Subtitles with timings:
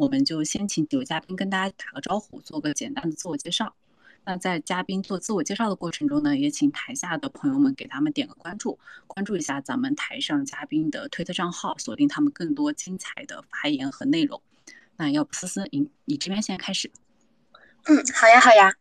[0.00, 3.74] 我们就先请几位嘉宾跟大家打个招呼，做个简单的自我介绍。
[4.24, 14.40] 那在嘉宾做自我介绍的过程中呢，也请台下的朋友们给他们点个关注，关注一下咱们台上嘉宾的推特账号，锁定他们更多精彩的发言和内容。
[14.96, 16.90] 那要不思思，你你这边先开始。
[17.84, 18.72] 嗯，好呀，好呀。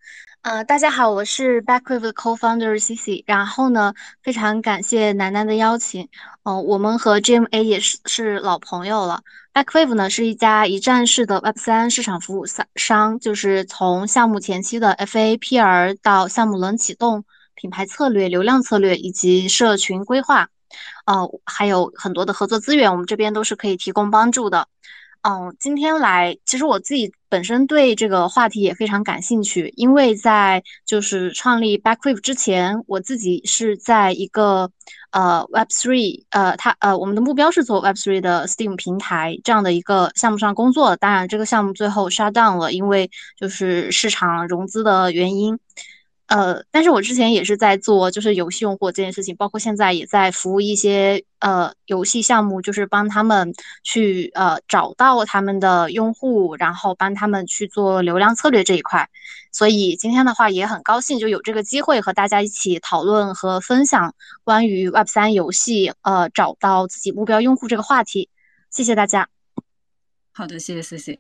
[0.42, 3.24] 呃，大家好，我是 Backwave 的 co-founder Cici。
[3.28, 3.94] 然后呢，
[4.24, 6.08] 非常感谢楠楠的邀请。
[6.44, 9.22] 哦，我们和 GMA 也是是老朋友了。
[9.54, 20.48] Backwave 呢是一家一站式的 Web 三市场服务商，就是从项目前期的 FA、PR 到项目轮启动、品牌策略、流量策略以及社群规划，
[21.06, 24.68] 呃，还有很多的合作资源，我们这边都是可以提供帮助的。
[25.22, 34.72] 嗯，今天来，其实我自己本身对这个话题也非常感兴趣，因为在就是创立 Backwave 之前，我自己是在一个
[35.12, 45.60] 呃 Web3，呃，它呃我们的目标是做 Web3 的 Steam 平台这样的一个项目上工作，当然这个项目最后 shut down 了，因为就是市场融资的原因。
[46.30, 53.52] 呃，但是我之前也是在做，就是游戏用户这件事情，包括现在也在服务一些呃游戏项目，就是帮他们
[53.84, 59.10] 去呃找到他们的用户，然后帮他们去做流量策略这一块。
[59.52, 64.14] 所以今天的话也很高兴就有这个机会和大家一起讨论和分享
[64.44, 68.30] 关于 Web 三游戏呃找到自己目标用户这个话题。
[68.70, 69.30] 谢谢大家。
[70.32, 71.20] 好的，谢谢 C C。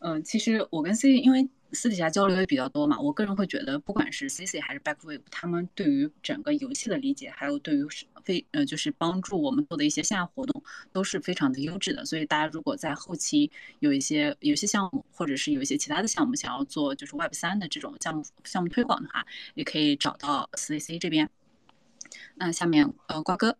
[0.00, 1.48] 嗯，其实我跟 C C 因为。
[1.72, 7.86] 私底下交流也比较多嘛，我个人会觉得，不管是 CC 还是 Backwave，他们对于整个游戏的理解，还有对于
[8.24, 12.04] 非呃就是帮助我们做的一些线下活动，都是非常的优质的。
[12.04, 21.28] 所以大家如果在后期有一些游戏项目，或者是有一些其他的项目想要做就是 Web 三的这种项目项目推广的话，也可以找到 CC 这边。
[22.34, 23.56] 那下面呃瓜哥。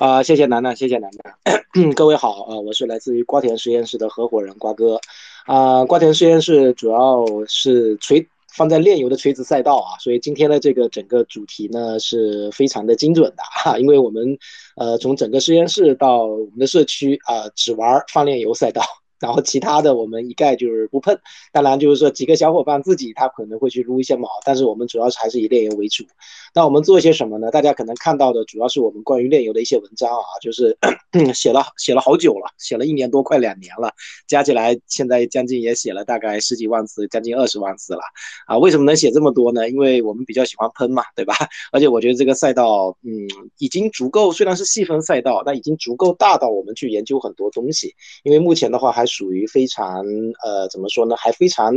[0.00, 1.94] 啊，谢谢楠楠，谢谢楠楠。
[1.94, 5.00] 各位好，呃，我是来自于瓜田实验室的合伙人瓜哥。
[5.44, 14.38] 啊，瓜田实验室主要是垂放在炼油的垂直赛道啊，所以今天的这个整个主题呢是非常的精准的哈，因为我们
[14.76, 18.82] 呃从整个实验室到我们的社区啊，只玩放炼油赛道。
[19.24, 21.18] 然后其他的我们一概就是不碰，
[21.50, 26.04] 当然就是说几个小伙伴自己他可能会去撸一些毛，但是我们主要是还是以炼油为主。
[26.54, 27.50] 那我们做一些什么呢？
[27.50, 30.76] 大家可能看到的主要是我们关于炼油的一些文章啊，就是
[31.32, 33.90] 写了写了好久了，写了一年多快两年了，
[34.28, 38.00] 加起来现在将近也写了大概十几万字，将近二十万字了
[38.46, 38.58] 啊。
[38.58, 39.70] 为什么能写这么多呢？
[39.70, 41.34] 因为我们比较喜欢喷嘛，对吧？
[41.72, 43.10] 而且我觉得这个赛道，嗯，
[43.56, 47.94] 已经足够，虽然是细分赛道，但已经足够大到我们去研究很多东西。
[48.22, 49.06] 因为目前的话还。
[49.16, 50.04] 属于非常
[50.44, 51.14] 呃，怎么说呢？
[51.16, 51.72] 还非常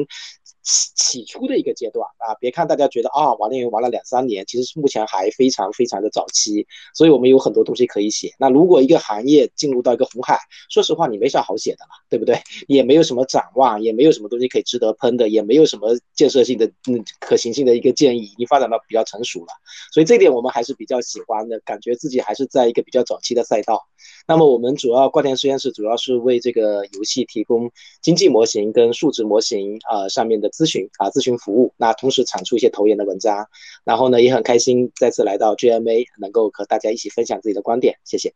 [0.96, 2.36] 起初的一个阶段啊！
[2.42, 8.34] 别看大家觉得啊，玩炼油玩了两三年，其实是目前还非常非常的早期，所以我们有很多东西可以写。
[8.38, 10.38] 那如果一个行业进入到一个红海，
[10.70, 12.38] 说实话，你没啥好写的了，对不对？
[12.68, 19.48] 也没有什么展望，也没有什么东西可以值得喷的，也没有什么建设性的、嗯可行性的一个建议，已经发展到比较成熟了。
[19.94, 23.88] 所以这点我们还是比较喜欢的，感觉自己还是在一个比较早期的赛道。
[24.28, 33.48] 那么我们主要瓜田实验室主要是为这个游戏提供经济模型跟数值模型啊上面的咨询啊咨询服务，那同时产出一些投研的文章，
[33.84, 38.34] 然后呢也很开心再次来到 GMA，能够和大家一起分享自己的观点，谢谢。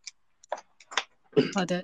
[1.56, 1.84] 好的，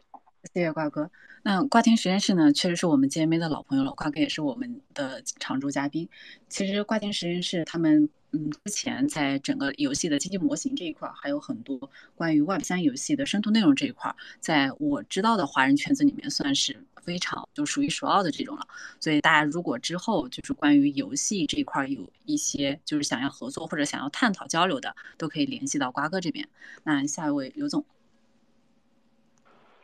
[0.54, 1.10] 谢谢瓜哥。
[1.44, 6.08] 那瓜田实验室呢，确实是我们 GMA 的老朋友了，瓜哥也是我们的常驻嘉宾。
[6.48, 8.08] 其实瓜田实验室他们。
[8.34, 16.76] 嗯，之前在整个游戏的经济模型这一块，还有很多关于 Web 三游戏的深度内容这一块，在我知道的华人圈子里面，算是
[17.08, 18.68] 非常就数一数二的这种了。
[19.00, 26.48] 所以大家如果之后就是关于游戏这一块有一些就是想要合作或者想要探讨交流的，都可以联系到瓜哥这边。
[26.84, 27.86] 那下一位刘总，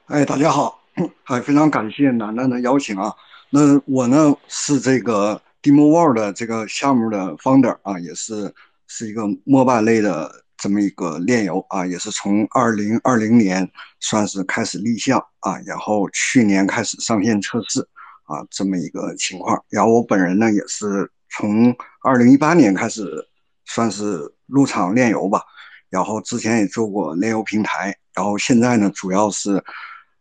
[0.08, 0.84] 哎，大家好，
[1.24, 3.16] 还非常感谢楠楠的邀请啊。
[3.50, 5.42] 那我呢是这个。
[5.64, 8.54] Demo World 这个项目的 founder 啊，也是
[8.86, 13.70] 是一个摩拜类的这么一个炼油啊，也是从二零二零年
[14.00, 17.82] 算是开始立项啊，然后去年开始上线测试
[18.24, 19.64] 啊，这么一个情况。
[19.70, 23.28] 然后我本人呢，也是从二零一八年开始
[23.66, 25.42] 算是入场炼油吧，
[25.90, 29.64] 然后之前也做过炼油平台，然后现在呢，主要是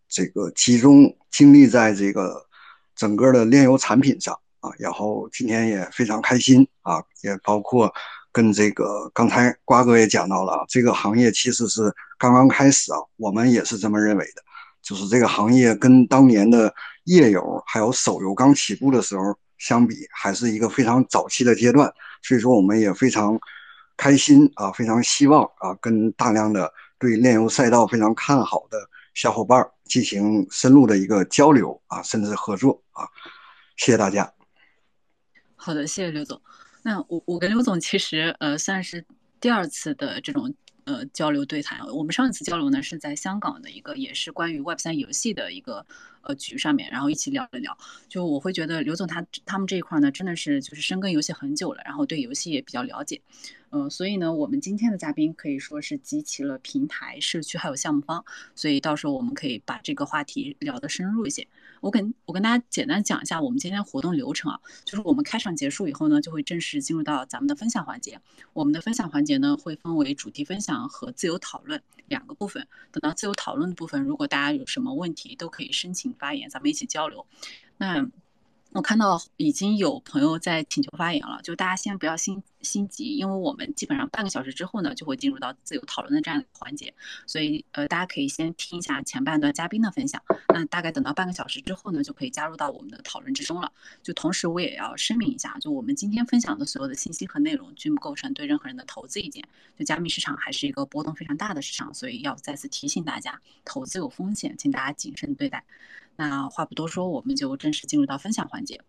[0.09, 2.47] 这个集中精力在这个
[2.97, 4.39] 整个的炼油产品上。
[4.63, 7.93] 啊，然后今天也非常开心啊，也包括
[8.33, 14.43] 跟这个刚才瓜哥也讲到了，这个行业其实是刚刚开始啊，我们也是这么认为的，
[14.83, 16.75] 就是这个行业跟当年的
[17.05, 21.93] 页游还有手游刚起步的时候相比，还是一个非常早期的阶段，
[22.23, 23.39] 所以说我们也非常
[23.97, 28.79] 开心啊，非常希望啊，跟大量的对炼油赛道非常看好的
[29.15, 33.07] 小伙伴进行深入的一个交流啊，甚至合作啊。
[33.77, 34.33] 谢谢大家。
[35.55, 36.41] 好的，谢谢刘总。
[36.83, 39.05] 那我我跟刘总其实呃算是
[39.41, 40.55] 第二次的这种。
[40.85, 45.87] 呃，交流对谈，我们上一次交流呢是在香港的一个，也是关于 Web 三游戏的一个
[46.23, 47.79] 呃局上面，然后一起聊了聊。
[48.09, 53.21] 就我会觉得刘总他他们这一块呢，真的是就是深耕游戏很久了，然后对游戏也比较了解。
[53.71, 58.25] 嗯，所以呢，我们今天的嘉宾可以说是集齐了平台、社区还有项目方，
[58.57, 61.47] 所以到时候我们可以把这个话题聊得深入一些。
[61.83, 68.21] 我跟我跟大家简单讲一下我们今天活动流程啊，就是我们开场结束以后呢，就会正式进入到咱们的分享环节。
[68.53, 72.69] 我们的分享环节呢，会分为主题分享和自由讨论两个部分。
[72.93, 77.27] 等到自由讨论的部分，如果大家有什么问题，都可以申请发言，咱们一起交流。
[77.79, 78.09] 那。
[78.73, 86.95] 我看到已经有朋友在请求发言了，就大家先不要心心急，因为我们基本上半个小时之后呢，就会进入到自由讨论的这样一个环节，
[87.27, 93.71] 所以呃，大家可以先听一下前半段嘉宾的分享，那大概等到半个小时之后呢，就可以加入到我们的讨论之中了。
[94.03, 99.47] 就同时我也要声明一下，就我们今天分享的所有的信息和内容均不构成对任何人的投资意见。
[99.79, 105.63] 就加密市场还是一个波动非常大的市场，所以要再次提醒大家，投资有风险，请大家谨慎对待。
[106.17, 108.81] 那话不多说，我们就正式进入到分享环节。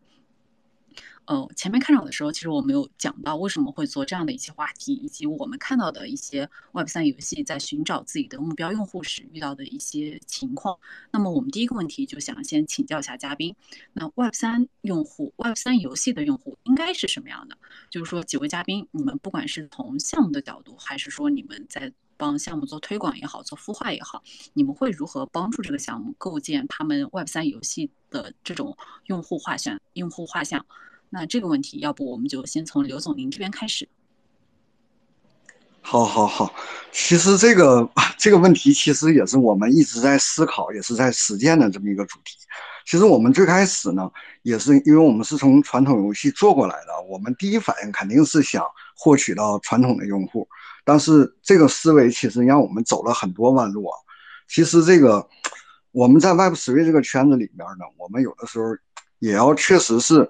[1.26, 10.78] 呃，前面开场的时候，其实我们有讲到为什么会做这样的一些话题，以及我们看到的一些 Web 三游戏在寻找自己的目标用户时遇到的一些情况。
[11.12, 13.56] 那么我们第一个问题就想先请教一下嘉宾，
[13.94, 17.58] 那 Web 三用户、Web 三游戏的用户应该是什么样的？
[17.90, 21.94] 就是说，几位嘉宾，你们不管是从项目的角度，还是说你们在
[22.24, 24.24] 帮项目做推广也好，做孵化也好，
[24.54, 28.78] 你们会如何帮助这个项目构建他们 Web 三游戏的这种
[29.08, 29.78] 用户画像？
[29.92, 30.66] 用户画像？
[31.10, 33.90] 那这个问题，要不我们就先从刘总您这边开始。
[35.82, 36.56] 好，好，好。
[36.94, 42.38] 其实这个这个问题，其实也是我们一直在思考，也是在实践的这么一个主题。
[42.86, 44.10] 其实我们最开始呢，
[44.44, 48.66] 也是因为我们是从传统游戏做过来的，我们第一反应肯定是想
[48.96, 50.48] 获取到传统的用户。
[50.84, 53.96] 但是这个思维其实让我们走了很多弯路啊。
[54.48, 55.28] 其实这个
[55.92, 58.66] 我们在 Web Three 这个圈子里边呢，我们有的时候
[59.20, 60.30] 也要确实是。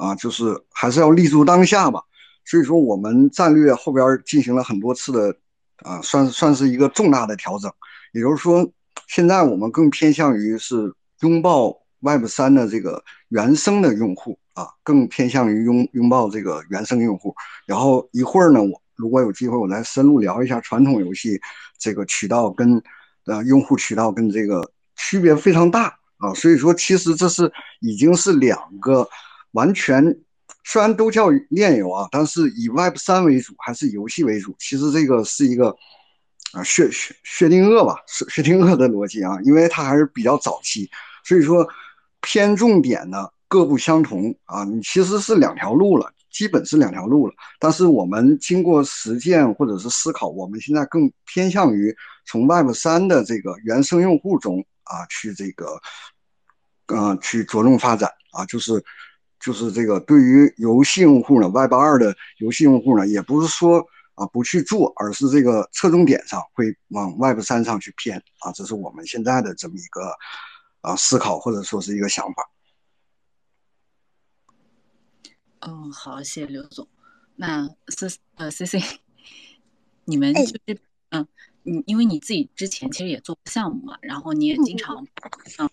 [0.00, 2.00] 啊，就是还是要立足当下吧。
[2.44, 5.36] 所以说，我们战略后边进行了很多次的，
[5.78, 7.68] 啊，算算是一个重大的调整。
[8.12, 8.64] 也就是说，
[9.08, 17.34] 现在我们更偏向于是拥抱 Web 三的这个原生的用户啊，更偏向于拥拥抱这个原生用户。
[17.66, 21.40] 然后一会儿呢，我如果有机会，我来深入聊一下传统游戏
[21.78, 22.82] 这个渠道跟
[23.24, 26.34] 呃用户渠道跟这个区别非常大啊。
[26.34, 27.50] 所以说，其实这是
[27.80, 29.08] 已经是两个。
[29.52, 30.14] 完全
[30.62, 34.54] 虽然都叫炼油啊，但是以 Web 三为主还是游戏为主？
[34.58, 35.74] 其实这个是一个
[36.52, 40.88] 啊薛薛薛定谔吧，薛薛定谔的逻辑啊，因为它还是比较早期，
[41.24, 41.66] 所以说
[42.20, 44.64] 偏重点呢各不相同啊。
[44.64, 47.34] 你其实是两条路了，基本是两条路了。
[47.58, 51.94] 但是我们经过实践或者是思考，我们现在更偏向于
[52.26, 55.80] 从 Web 三的这个原生用户中啊去这个
[56.86, 58.84] 嗯去着重发展啊，就是。
[59.40, 63.78] 就是这个，对于游戏用户呢，Web 二的游戏用户呢，也不是说
[64.16, 70.12] 啊不去做，而是这个侧重点上会往 Web 三上去偏啊，这是我们现在的这么一个
[70.80, 72.42] 啊思考或者说是一个想法。
[75.60, 76.86] 嗯，好，谢谢刘总。
[77.36, 78.80] 那 C 呃 C C，
[80.04, 81.26] 你们就是嗯，
[81.62, 85.06] 你因为你自己之前其实也做过项目嘛，然后你也经常
[85.54, 85.68] 嗯。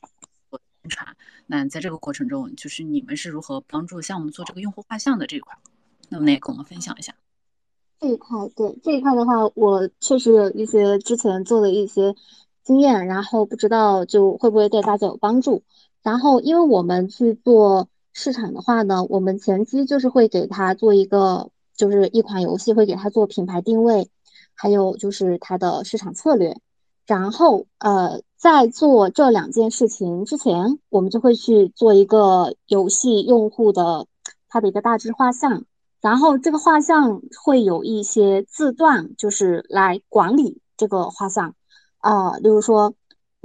[0.86, 5.58] 宣传，那在这个过程中，就是你们是如何帮助项目做这个用户画像的这一块？
[6.10, 7.15] 那么也跟我们分享一下。
[8.00, 12.15] 这一块，对这一块的话，我确实有一些之前做的一些
[12.63, 15.63] 经验，然后不知道就会不会对大家有帮助。
[16.04, 24.10] 然后，因为我们去做市场的话呢，我们前期就是会给他做一个，就是一款游戏会给他做品牌定位，
[24.53, 26.55] 还有就是它的市场策略。
[27.05, 34.07] 然后，呃，在做这两件事情之前，我们就会去做一个游戏用户的
[34.48, 35.65] 他的一个大致画像，
[36.00, 41.53] 然后这个画像会有一些字段，就是来管理这个画像，
[41.98, 42.95] 啊，例如说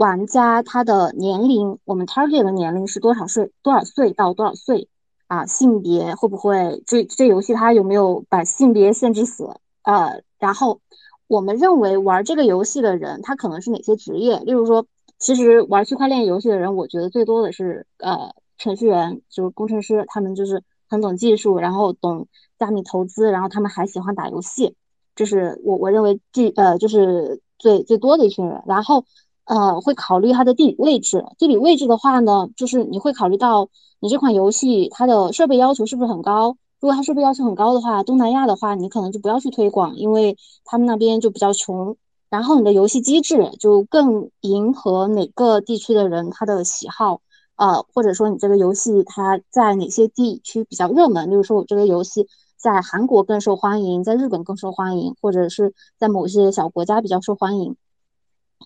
[0.01, 4.89] 玩家他的年龄，我们 target 的年龄是多少岁，多少岁到多少岁，
[5.27, 9.45] 啊，性别会不会这这游戏它有没有把性别限制死，
[9.83, 10.81] 呃，然后。
[11.29, 14.41] 我们认为玩这个游戏的人，他可能是哪些职业？
[14.41, 14.85] 例如说，
[15.17, 22.27] 其实玩区块链游戏的人，我觉得最多的是呃程序员，就是工程师，他们就是很懂技术，然后懂
[22.59, 24.75] 加密投资，然后他们还喜欢打游戏，
[25.15, 28.65] 这是我我认为这呃就是最最多的一群人。
[28.67, 29.05] 然后
[29.51, 31.25] 呃，会考虑它的地理位置。
[31.37, 36.57] 地理位置的话呢，就是你会考虑到你这款游戏它的设备要求是不是很高。
[36.79, 41.97] 如果它设备要求很高的话，东南亚的话，你可能就不要去推广，因为他们那边就比较穷。
[42.29, 47.21] 然后你的游戏机制就更迎合哪个地区的人他的喜好，
[47.57, 57.75] 呃，或者说你这个游戏它在哪些地区比较热门，比如说我这个游戏在韩国更受欢迎，在日本更受欢迎，或者是在某些小国家比较受欢迎。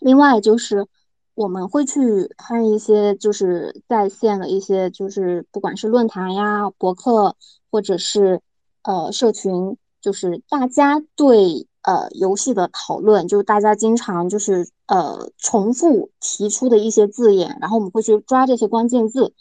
[0.01, 0.87] 另外就是
[1.35, 7.37] 我们会去看一些就是在线的一些就是不管是论坛呀、博客
[7.71, 8.41] 或者是
[8.83, 19.33] 呃社群，就是大家对呃游戏的讨论，就是大家经常就是呃重复提出的一些字眼，然后我们会去抓这些关键字，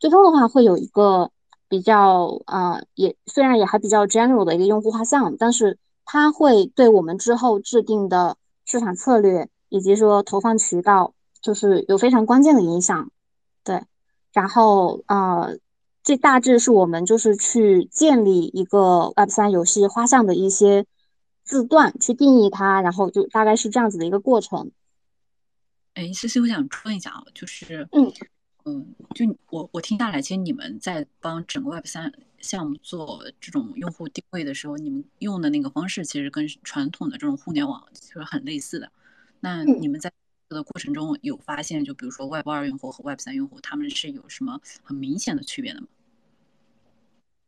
[0.00, 1.30] 最终的话会有一个
[1.68, 9.48] 比较啊也虽然也还比较 general 的一个用户画像，但是它会对我们之后制定的市场策略。
[9.76, 13.10] 以及说投放渠道就是有非常关键的影响，
[13.62, 13.82] 对，
[14.32, 15.58] 然后呃，
[16.02, 20.86] 这大致是我们就是去建立一个 Web 三游戏画像的一些
[21.44, 24.70] 字段，去定义它，然后就大概是这样子的一个过程。
[25.94, 28.12] 哎，思思，我想问一下啊，就是嗯
[28.64, 38.90] 嗯，就我我听下来，其实你们在帮整个 Web 三项目做这种用户定位的时候，你们用的那个方式其实跟传统的这种互联网就是很类似的。
[39.40, 40.10] 那你们在
[40.48, 45.88] 的过程中有发现，就比如说 Web 二用户和 Web 三用户，他们是有什么很明显的区别的吗？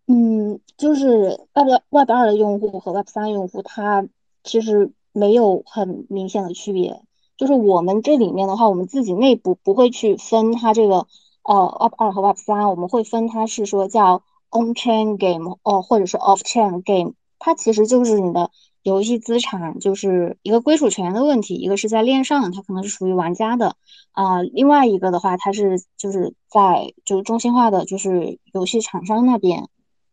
[0.07, 4.07] 嗯，就是 Web Web 二的用户和 Web 三用户，它
[4.43, 7.03] 其实没有很明显的区别。
[7.37, 11.07] 就是我们这里面的话，我们自己内部不会去分它这个
[11.43, 18.51] 呃 Web 二和 Web 三，我们会分它是说叫 On Chain Game 哦，或者是 Off Chain Game，它其实就是你的。
[18.89, 23.77] 游戏资产就是一个归属权的问题，一个是在链上，它可能是属于玩家的
[24.13, 29.69] 啊，另外一个的话，它是就是在就中心化的，就是游戏厂商那边，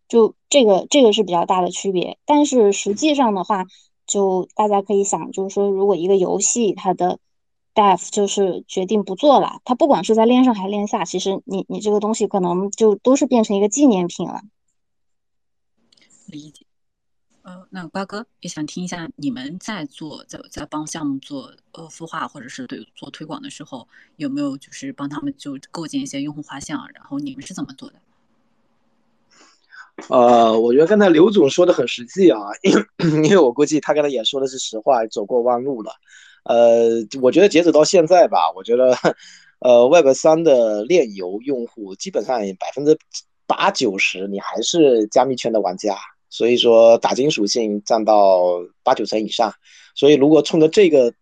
[0.07, 2.19] 就这个这个是比较大的区别。
[2.25, 3.65] 但是实际上的话，
[4.05, 7.17] 就大家可以想，就是说，如果一个游戏它的
[7.73, 14.41] def 就是决定不做了，它不管是在链上还是链下，其实你你这个东西可能就都是变成一个纪念品了。
[16.27, 16.65] 理解。
[17.45, 26.89] 呃，那瓜哥也想听一下，你们在做在在帮项目做呃孵化或者是对做推广的时候，有没有就是帮他们就构建一些用户画像？
[26.95, 27.95] 然后你们是怎么做的？
[30.09, 32.83] 呃，我觉得刚才刘总说的很实际啊，因 为
[33.27, 35.91] 因为我估计他刚才也说的是实话，走过弯路了。
[36.45, 38.97] 呃，我觉得截止到现在吧，我觉得
[39.59, 42.97] 呃 Web 三的链游用户基本上百分之
[43.45, 45.95] 八九十，你还是加密圈的玩家。
[46.35, 49.53] 所以说打金属性占到八九成以上，
[49.95, 51.13] 所以如果冲着这个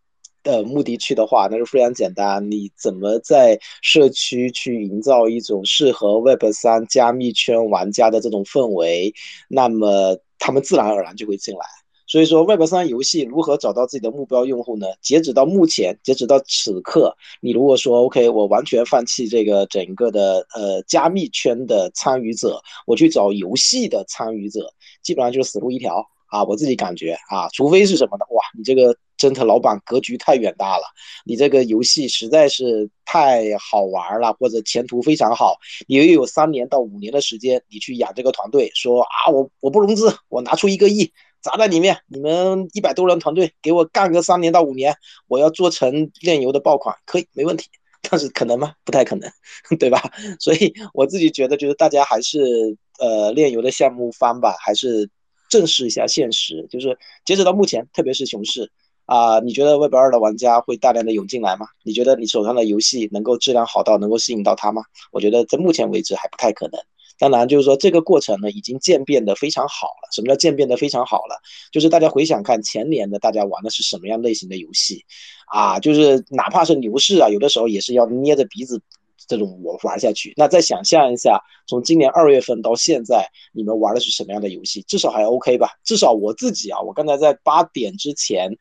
[0.41, 2.49] 的目的去的话，那就非常简单。
[2.49, 9.13] 你怎么在社区去营造一种适合 Web 三加密圈玩家的这种氛围，
[9.47, 11.61] 那么他们自然而然就会进来。
[12.05, 14.85] 所以说，Web 三游戏如何找到自己的目标用户呢？
[15.01, 24.71] 截止到目前，截止到此刻，你如果说 OK，我完全放弃这个整个的呃加密圈的参与者，我去找游戏的参与者，
[25.03, 26.43] 基本上就是死路一条啊！
[26.43, 28.25] 我自己感觉啊，除非是什么呢？
[28.31, 30.83] 哇，你这个真特老板格局太远大了，
[31.25, 35.55] 你这个游戏实在是太好玩了，或者前途非常好，
[35.87, 41.11] 你又有三年到五年的时间，你去养这个团队，说啊，我我不融资，我拿出一个亿。
[41.41, 44.95] 砸在里面，你们一百多人团队给我干个三年到五年，
[45.27, 47.67] 我要做成炼油的爆款，可以没问题。
[48.09, 48.73] 但是可能吗？
[48.85, 49.29] 不太可能，
[49.77, 50.01] 对吧？
[50.39, 55.09] 所以我自己觉得，就是大家还是呃炼油的项目方吧，还是
[55.49, 56.65] 正视一下现实。
[56.69, 58.71] 就是截止到目前，特别是熊市
[59.05, 61.67] 啊，你觉得 Web 二的玩家会大量的涌进来吗？
[61.83, 64.83] 你觉得你手上的游戏能够质量好到能够吸引到他吗？
[65.11, 66.79] 我觉得在目前为止还不太可能。
[67.19, 70.09] 当然，就是说这个过程呢，已经渐变得非常好了。
[70.11, 71.39] 什么叫渐变得非常好了？
[71.71, 75.05] 就是大家回想看前年的大家玩的是什么样类型的游戏，
[75.47, 78.81] 啊，就是哪怕是牛市啊，有的时候也是要捏着鼻子
[79.27, 80.33] 这种我玩下去。
[80.37, 84.81] 那再想象一下，从今年二月份到现在，你们玩的是什么样的游戏？
[84.83, 85.69] 至少还 OK 吧？
[85.83, 88.57] 至少我自己啊，我刚才在八点之前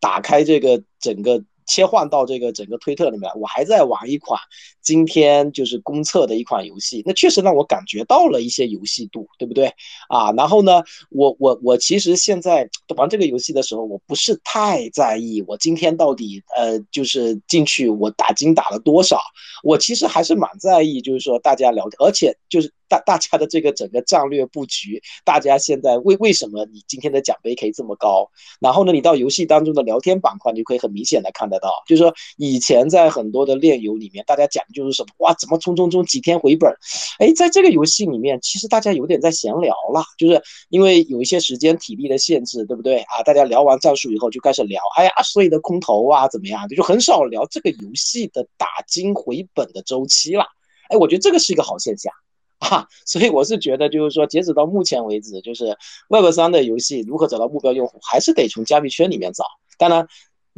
[0.00, 1.42] 打开这个整个。
[1.70, 4.40] 切换到这个整个推特里面，我还在玩一款
[4.88, 9.70] 今天就是公测的一款游戏，那确实让我感觉到了一些游戏度，对不对
[10.08, 10.32] 啊？
[10.32, 12.66] 然后呢，我我我其实现在
[12.96, 19.20] 玩这个游戏的时候，我不是太在意我今天到底呃就是进去我打金打了多少，
[19.62, 22.72] 我其实还是蛮在意，就是说大家聊天，而且就是。
[22.90, 28.30] 大大家的这个整个战略布局，大家现在为为什么你今天的奖杯可以这么高？
[28.60, 36.72] 然后呢，你到游戏当中的聊天板块，你就可以很明显的看得到，就是说以前在很多的炼油里面，大家讲就是什么哇，怎么冲冲冲几天回本？
[37.18, 43.22] 哎，在这个游戏里面，其实大家有点在闲聊了，就是因为有一些时间体力的限制，对不对啊？
[43.24, 46.68] 大家聊完战术以后就开始聊，哎呀，所以的空投啊怎么样？
[46.68, 50.46] 就很少聊这个游戏的打金回本的周期了。
[50.88, 52.12] 哎，我觉得这个是一个好现象。
[52.58, 55.76] 啊，所以我是觉得，就是说，截止到目前为止，就是
[56.08, 59.44] Web 三的游戏如何找到目标用户，还是得从加密圈里面找。
[59.78, 60.08] 当然，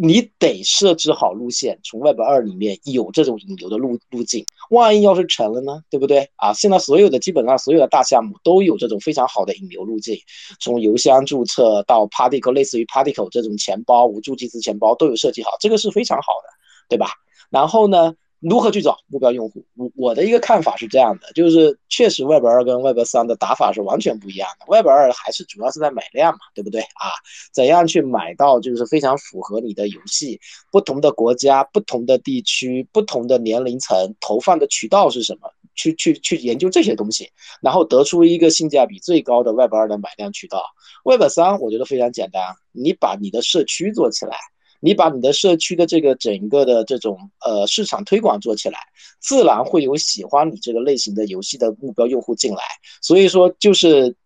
[0.02, 4.46] 你得设置好路线，从 Web 二里面有这种引流的路路径。
[4.70, 6.26] 万一要是成了呢，对不对？
[6.36, 10.18] 啊，现在所有的基本上所有的大项目都有这种非常好的引流路径，
[10.58, 16.48] 从邮箱注册到 Particle，类似于 Particle 这种钱包、无助集资钱包都有设计好，这个是非常好的，
[16.88, 17.08] 对吧？
[17.50, 18.14] 然后呢？
[18.40, 19.64] 如何去找目标用户？
[19.76, 24.66] 我我的一个看法是这样的，就是确实 Web 二跟 Web 三的打法是完全不一样的。
[24.66, 27.12] Web 二还是主要是在买量嘛，对不对啊？
[27.52, 30.40] 怎样去买到就是非常符合你的游戏？
[30.72, 35.50] 不同的国家、不同的地区、不同的年龄层，投放的渠道是什么？
[35.76, 37.30] 去去去研究这些东西，
[37.62, 40.62] 然后得出一个性价比最高的 Web 二的买量渠道。
[41.04, 44.36] Web 三我觉得非常简单，你把你的社区做起来。
[44.80, 48.78] 你把你的社区的这个整个的这种呃市场推广做起来，
[49.20, 52.62] 自然会有喜欢你这个类型的游戏的目标用户进来。
[53.02, 54.16] 所以说，就是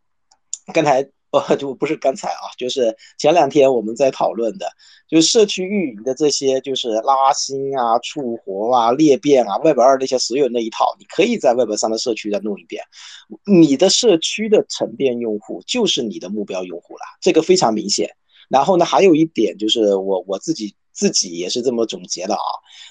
[0.73, 4.66] 刚才呃就不是刚才啊，就是前两天我们在讨论的，
[5.08, 12.84] 就是社区运营的这些，就是拉新啊、促活啊、裂变啊、Web 二那些所有那一套，你可以在 Web 三的社区再弄一遍。
[13.44, 18.14] 你的社区的沉淀用户就是你的目标用户了，这个非常明显。
[18.54, 22.46] 然后呢，还有一点就是我我自己自己也是这么总结的啊，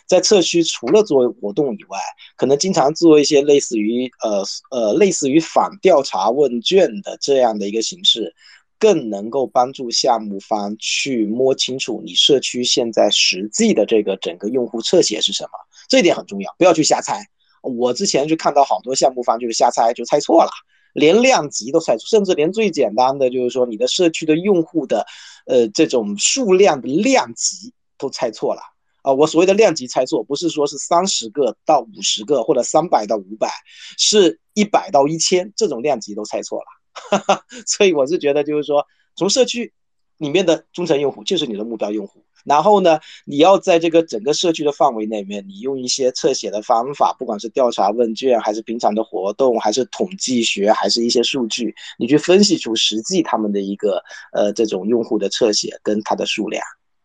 [0.05, 1.97] 在测区除了做活动以外，
[2.35, 8.35] 可能经常做一些类似于呃呃类似于反调查问卷的这样的一个形式，
[8.77, 15.51] 更能够帮助项目方去摸清楚你社区现在实际的这个整个用户侧写是什么，
[15.87, 17.25] 这一点很重要，不要去瞎猜。
[17.61, 20.51] 我之前就看到好多项目方就是瞎猜，就猜错了。
[20.93, 25.05] 连量级都猜错，甚至连最简单的就是说你的社区的用户的，
[25.45, 28.61] 呃，这种数量的量级都猜错了
[29.01, 29.11] 啊！
[29.11, 33.49] 我所谓的量级猜错，不是说是三十个到五十个或者三百到五百，
[33.97, 37.43] 是一百到一千这种量级都猜错了。
[37.65, 39.73] 所以我是觉得就是说，从社区
[40.17, 42.23] 里面的忠诚用户就是你的目标用户。
[42.43, 54.03] 然后呢，你要在这个整个社区的范围内面，你用一些侧写的方法，不管是调查问卷，还是平常的活动，还是统计学，还是一些数据，你去分析出实际他们的一个
[54.33, 56.63] 呃这种用户的侧写跟它的数量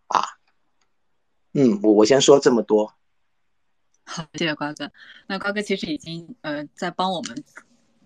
[0.08, 0.24] 啊。
[1.54, 2.92] 嗯，我我先说这么多。
[4.04, 4.90] 好，谢谢瓜哥。
[5.26, 7.44] 那瓜哥其实已经呃在帮我们，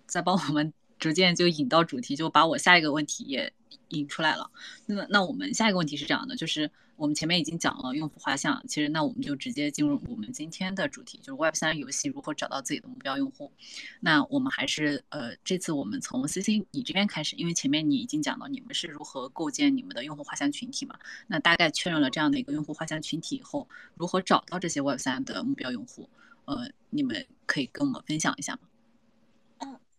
[0.05, 3.51] 在帮我们逐渐就引到主题，就把我下一个问题也
[3.89, 4.49] 引出来了。
[4.85, 6.71] 那那我们下一个问题是这样的，就是。
[6.95, 13.51] 我们前面已经讲了用户画像，其实那我们就直接进入我们今天的主题，就是 Web 三游戏如何找到自己的目标用户。
[13.99, 20.95] 那我们还是呃，这次我们从 C C 你这边开始，因为前面你已经讲到你们是如何构建你们的用户画像群体嘛。
[21.25, 26.07] 那大概确认了这样的一个用户画像群体以后，如何找到这些 Web 三的目标用户？
[26.45, 28.59] 呃，你们可以跟我们分享一下吗？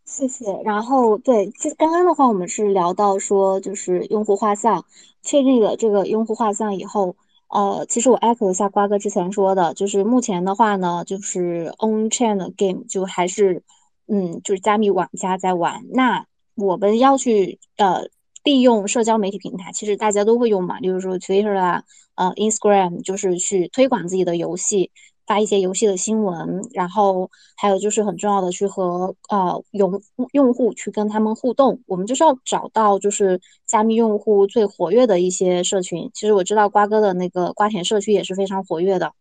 [0.05, 0.61] 谢谢。
[0.64, 4.85] 然后对，其实刚刚的话，我们是聊到说，就是用户画像。
[5.23, 7.17] 确立了这个用户画像以后，
[7.49, 13.62] 呃，其实我 echo 一下瓜哥之前说的，就是目前的话呢，就是 on chain 的 game 就还是，
[14.07, 15.87] 嗯，就是加密玩家在玩。
[15.90, 18.03] 那我们要去呃
[18.43, 21.85] 利用社交媒体平台，其实大家都会用嘛，例如说 Twitter 啊，
[22.17, 24.90] 呃，Instagram，就是去推广自己的游戏。
[25.27, 31.81] 发一些游戏的新闻，然后还有就是很重要的去和呃用用户去跟他们互动。
[31.87, 36.11] 我们就是要找到就是加密用户最活跃的一些社群。
[36.15, 39.13] 其实我知道瓜哥的那个瓜田社区也是非常活跃的。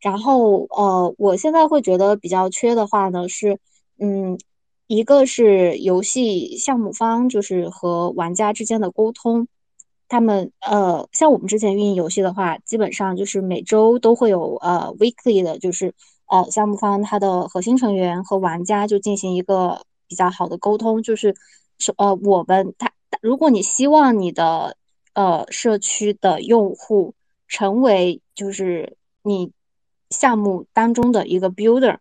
[0.00, 3.58] 然后呃，我现在会觉得比较缺的话呢是，
[3.98, 4.38] 嗯，
[4.88, 9.48] 一个是游戏项目方就是和玩家之间的沟通。
[10.08, 15.94] 他们呃，像我们之前运营游戏的话，基本上就是每周都会有呃 weekly 的，就是
[16.26, 21.34] 呃项目方他的核心成员和玩家就进行一个比较好的沟通，就是
[21.78, 24.76] 是呃我们他如果你希望你的
[25.14, 27.14] 呃社区的用户
[27.48, 29.50] 成为就是你
[30.10, 31.98] 项目当中的一个 builder，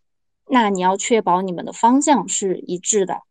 [0.47, 3.21] 那你要确保你们的方向是一致的，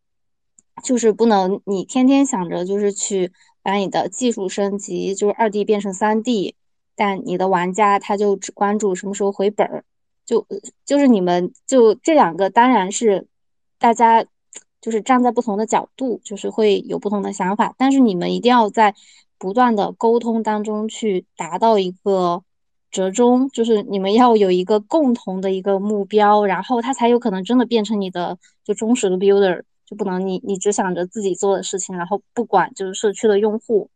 [0.83, 3.31] 就是不能你天天想着就是去
[3.65, 6.55] 把你的技术升级，就是二 D 变成三 D，
[6.95, 9.85] 但你的玩家他就只关注什么时候回本儿，
[10.25, 10.47] 就
[10.85, 13.27] 就是你们就这两个当然是
[13.81, 14.25] 大家
[14.81, 18.95] 就是站在不同的角度，就是会有不同的想法，但是你们一定要在
[19.39, 22.45] 不断的沟通当中去达到一个。
[22.91, 33.91] 折中就是你们要有一个共同的一个目标，然后他才有可能真的变成你的就忠实的 builder，就不能你你只想着自己做的事情，然后不管就是社区的用户。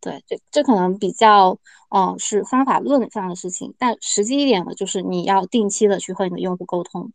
[0.00, 1.58] 对，这这可能比较
[1.90, 7.12] 嗯是方法论上的事情，但实际一点呢就是你要定期的去和你的用户沟通。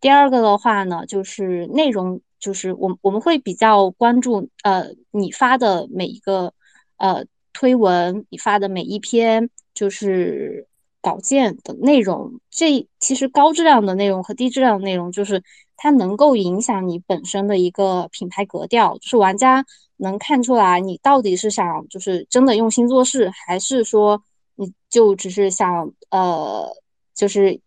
[0.00, 6.54] 第二个的话呢，就是内容，就是我我们会比较关注呃你发的每一个
[6.96, 9.50] 呃推文，你发的每一篇。
[9.74, 10.68] 就是
[11.00, 15.42] 稿件的内容，这其实高质量的内容和低质量的内容，就是
[15.82, 19.66] 它能够影响你本身的一个品牌格调，就是玩家
[19.96, 24.22] 能看出来你到底是想就是真的用心做事，还是说
[24.54, 26.72] 你就只是想呃，
[27.16, 27.58] 就是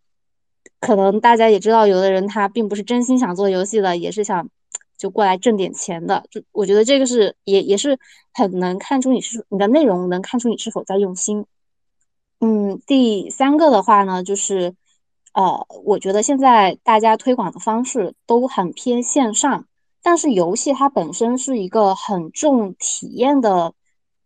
[0.80, 4.48] 可能大家也知道，有的人他并不是真心想做游戏的，也是想
[4.98, 6.24] 就过来挣点钱的。
[6.32, 8.00] 就我觉得这个是也也是
[8.34, 11.46] 很能看出你是你的内容能看出你是否在用心。
[12.40, 14.74] 嗯，第三个的话呢，就是，
[15.36, 19.66] 呃，我觉得现在大家推广的方式都很偏线上，
[20.02, 23.74] 但是游戏它本身是一个很重体验的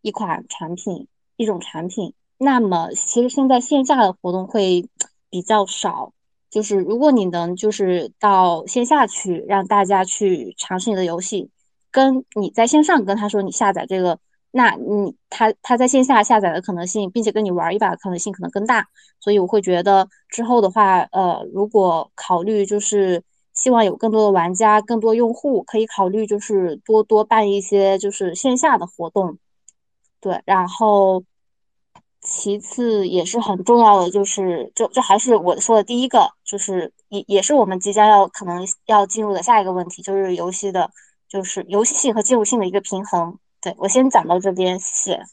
[0.01, 2.13] 一款产品，一种产品。
[2.37, 4.87] 那么其实现在线下的活动会
[5.31, 6.13] 比较少，
[6.51, 11.49] 就是如果你能就是到线下去让大家去尝试你的游戏，
[11.89, 14.19] 跟你在线上跟他说你下载这个。
[14.51, 18.87] 那你他他在线下下载的可能性，并且跟你玩一把的可能性可能更大，
[19.19, 29.37] 所以我会觉得之后的话，呃，如果考虑就是希望有更多的玩家、更多用户，可以考虑就是多多办一些就是线下的活动，
[30.19, 31.23] 对，然后
[32.21, 40.89] 其次也是很重要的，就是就就还是我说的第一个，就是也也是我们即将要可能要进入的下一个问题，就是游戏的，
[41.27, 43.37] 就是游戏性和技术性的一个平衡。
[43.61, 45.23] 对我先讲到这边，谢谢。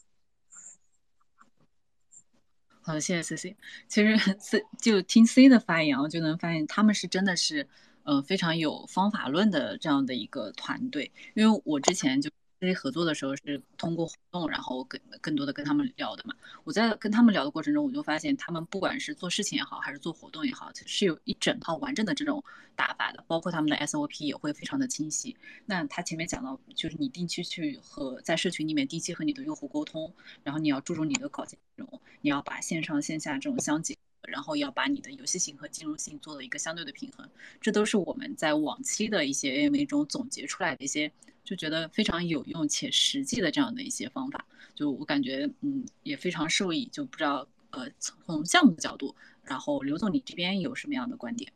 [2.81, 3.57] 好，谢谢 C C。
[3.87, 7.67] 其实 C 就听 C 的发言，我就能发现他们是真的是
[8.03, 11.11] 呃非常有方法论的这样的一个团队。
[11.33, 12.29] 因为我之前就。
[12.59, 16.33] 这些合作的时候是通过活动，然后更更多的跟他们聊的嘛。
[16.63, 22.43] 我在跟他们聊的过程中，我就发现他们不管是做事情也好，还是做活动也好，是有一整套完整的这种
[22.75, 25.35] 打法的，包括他们的 SOP 也会非常的清晰。
[25.65, 30.11] 那他前面讲到，就是你定期去和在社群里面定期和你的用户沟通，
[30.43, 37.29] 然后你要注重你的稿件内容，你要把线上线下这种相结合，然后要把你的游戏性和金融性做了一个相对的平衡。
[37.61, 41.11] 这都是我们在往期的一些 AMA 中总结出来的一些。
[41.43, 46.85] 就觉得非常有用且实际的这样的一些方法，就我感觉嗯也非常受益。
[46.91, 51.49] 就不知道呃从项目的角度，然后刘总你这边有什么样的观点？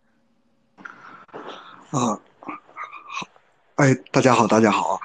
[1.89, 2.17] 啊，
[3.81, 5.01] 哎，大家好，大家好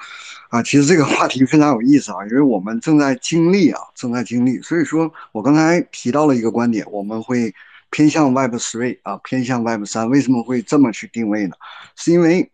[0.51, 0.61] 啊！
[0.61, 4.61] 其实这个话题非常有意思啊，因为我们正在经历啊，正在经历。
[4.61, 7.51] 所以说我刚才提到了一个观点，我们会
[7.89, 10.07] 偏向 Web Three 啊，偏向 Web 三。
[10.11, 11.55] 为什么会这么去定位呢？
[11.95, 12.51] 是因为。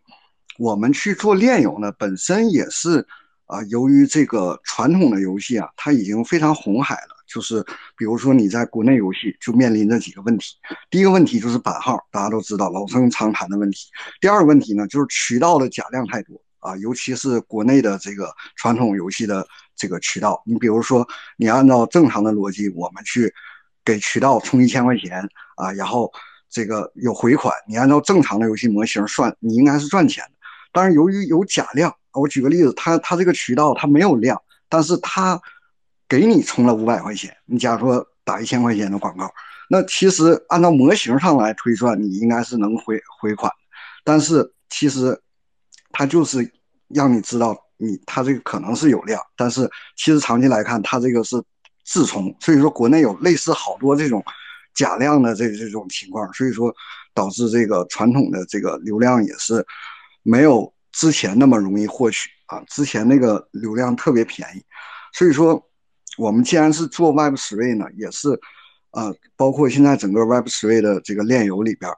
[0.56, 3.04] 我们去做炼油呢，本身也是
[3.46, 7.13] 啊，由于这个传统的游戏啊，它已经非常红海了。
[7.26, 7.64] 就是
[7.96, 10.56] 比如说你在国内游戏就面临着几个问题，
[10.90, 13.88] 第一个问题就是版号，大家都知道老生常谈的问题。
[14.20, 20.42] 第二个问题呢，就是渠道的假量太多啊，尤其是国内的这个传统游戏的这个渠道。
[20.46, 21.06] 你比如说，
[21.36, 23.32] 你按照正常的逻辑，我们去
[23.84, 26.12] 给渠道充一千块钱啊，然后
[26.48, 30.30] 这个有回款，你按照正常的游戏模型算，你应该是赚钱的。
[30.72, 35.40] 但是由于有假量，我举个例子，他他这个渠道他没有量，但是他
[36.08, 39.32] 给你充了五百块钱，你假如说打一千块钱的广告，
[39.68, 43.50] 那其实按照模型上来推算，你应该是能回回款，
[44.04, 45.20] 但是其实
[45.92, 46.50] 他就是
[46.88, 51.42] 让你知道你他这个可能是有量，但是其实长期来看，他这个是
[51.84, 54.22] 自充，所以说国内有类似好多这种
[54.74, 56.74] 假量的这这种情况，所以说
[57.12, 59.64] 导致这个传统的这个流量也是。
[60.26, 64.64] 没有之前那么容易获取啊，之前那个流量特别便宜，
[65.12, 65.62] 所以说
[66.16, 68.28] 我们既然是做 Web Three 呢，也是，
[68.90, 71.90] 呃，包括现在整个 Web Three 的这个链游里边，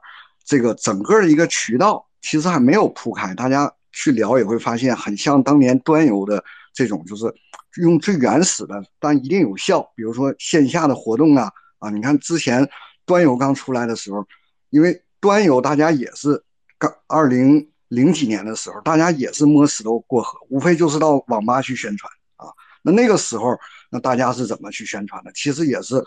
[0.43, 7.33] 这个整个一个渠道其实还没有铺开，大家去聊也会发现很像当年端游的这种，就是
[7.81, 12.67] 用最原始的但一定有效，比如说线下的活动啊啊，你看之前
[13.05, 14.25] 端游刚出来的时候，
[14.69, 16.43] 因为端游大家也是
[16.79, 22.47] 刚二零零几年的时候，大家也是摸石头过河，无非就是到网吧去宣传啊。
[22.81, 23.57] 那那个时候，
[23.89, 25.31] 那大家是怎么去宣传的？
[25.33, 26.03] 其实也是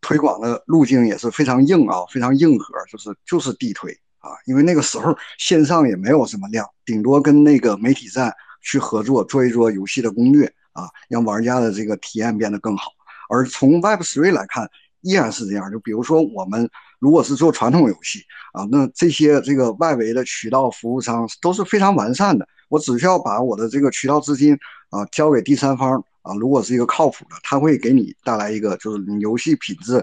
[0.00, 4.30] 推广的路径也是非常硬啊，非常硬核，就是就是地推啊。
[4.46, 12.92] 因为那个时候线上也没有什么量，顶多跟那个媒体站去合作做一做游戏的攻略啊，让玩家的这个体验变得更好。
[13.28, 15.70] 而从 Web3 来看，依然是这样。
[15.70, 18.20] 就比如说我们如果是做传统游戏
[18.52, 22.46] 啊，那这些这个外围的渠道服务商都是非常完善的。
[22.68, 24.54] 我只需要把我的这个渠道资金
[24.90, 29.96] 啊交给第三方啊，如果是一个靠谱的，他会给你带来一个就是你游戏品质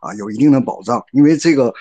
[0.00, 1.02] 啊有一定的保障。
[1.12, 1.72] 因为这个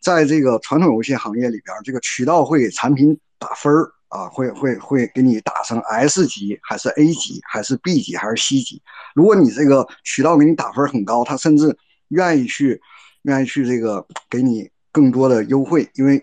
[0.00, 3.90] 在这个传统游戏行业里边，这个渠道会给产品打分儿。
[4.12, 8.82] 啊，会会会给你打成 S 级，还是 A 级，还是 B 级，还是 C 级？
[9.14, 11.74] 如果你这个渠道给你打分很高，他甚至
[12.08, 12.78] 愿意去，
[13.22, 16.22] 愿意去这个给你更多的优惠，因为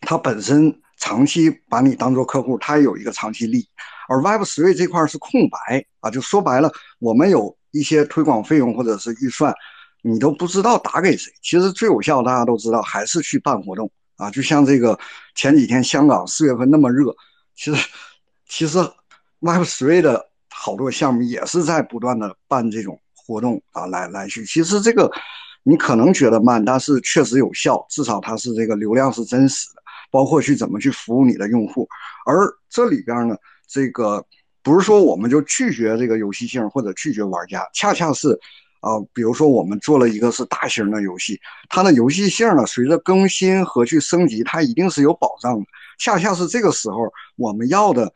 [0.00, 3.68] 他本身长期把你当做客户，他也有一个长期利益。
[4.08, 9.54] 而 Web Three 这块是空白啊，就说白了，我们有一些推广费用或者是预算，
[10.02, 11.32] 你都不知道打给谁。
[11.42, 13.90] 其实最有效，大家都知道，还是去办活动。
[14.16, 14.96] 啊，就像这个
[15.34, 17.12] 前几天香港四月份那么热，
[17.56, 17.88] 其实
[18.48, 18.78] 其实
[19.40, 24.44] Web Three 的好多项目也是在不断的办这种活动啊，来来去。
[24.44, 25.10] 其实这个
[25.64, 31.88] 你可能觉得慢，但是确实有效，至少它是这个流量是真实的，包括去怎么去服务你的用户。
[32.26, 33.34] 而这里边呢，
[33.72, 34.24] 这个
[34.62, 38.38] 不是说我们就拒绝这个游戏性或者拒绝玩家，恰恰是。
[38.82, 45.64] 啊，比如说我们做了一个是大型的游戏，它的游戏性呢，随着更新和去升级，它一定是有保障的。
[46.00, 46.96] 恰恰是这个时候，
[47.36, 48.12] 我们要的，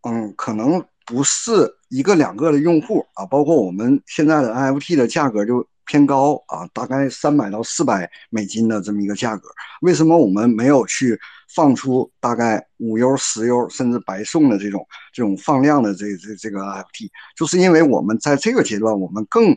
[0.00, 9.48] 嗯，可能不是一个两个的用户啊，包括我们现在的 NFT 的价格就偏高啊，大概三百到四百美金的这么一个价格。
[9.82, 11.16] 为什么我们没有去
[11.54, 17.10] 放出大概五 U、十 U 甚至白送的这种这种放量的这这这个 NFT？
[17.36, 19.54] 就是因为我们在这个阶段，我们更。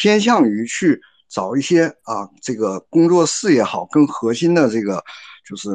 [0.00, 5.02] 偏向于去找一些啊，这个工作室也好，更核心的这个，
[5.44, 5.70] 就是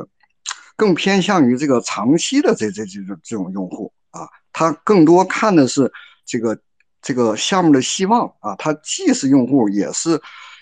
[0.78, 4.22] 更偏向于这个长期的这这这种这种用户啊，
[4.54, 5.92] 他更多看的是
[6.26, 6.58] 这个
[7.02, 10.18] 这个项目的希望啊，他既是用户，也是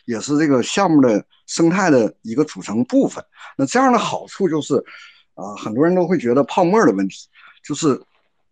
[0.06, 3.24] 也是这个项目的生态的一个组成部分。
[3.58, 4.76] 那这样的好处就是
[5.34, 7.28] 啊，很多人都会觉得泡沫的问题，
[7.64, 8.02] 就是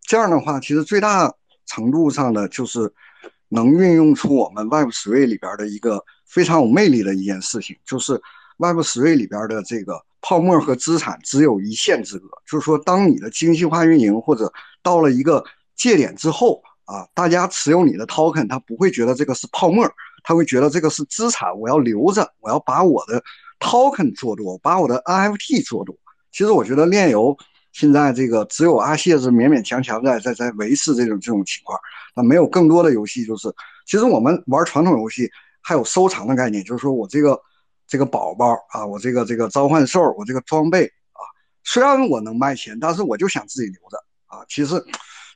[0.01, 1.33] 这样的话，其实最大
[1.65, 2.93] 程度上的就是。
[3.51, 8.21] 能运用出我们 Web3 里边的一个非常有魅力的一件事情，就是
[8.59, 12.27] Web3 里边的这个泡沫和资产只有一线之隔。
[12.45, 15.43] 就是说，当你的精细化运营或者到了一个
[15.75, 19.83] 界点之后啊，大家持有你的 token，他不会觉得这个是泡沫，
[20.23, 23.23] 他会觉得这个是资产，我要留着，我要把我的
[23.59, 25.95] token 做多，把我的 NFT 做多。
[26.31, 27.37] 其实我觉得炼油。
[27.71, 31.79] 现在这个只有阿谢是勉勉强强在在在维持这种这种情况，
[32.15, 33.47] 那没有更多的游戏就是，
[33.85, 35.29] 其实我们玩传统游戏
[35.61, 37.39] 还有收藏的概念，就是说我这个
[37.87, 41.21] 这个宝宝啊，我这个这个召唤兽，我这个装备啊，
[41.63, 44.43] 虽然我能卖钱，但是我就想自己留着啊。
[44.49, 44.83] 其实，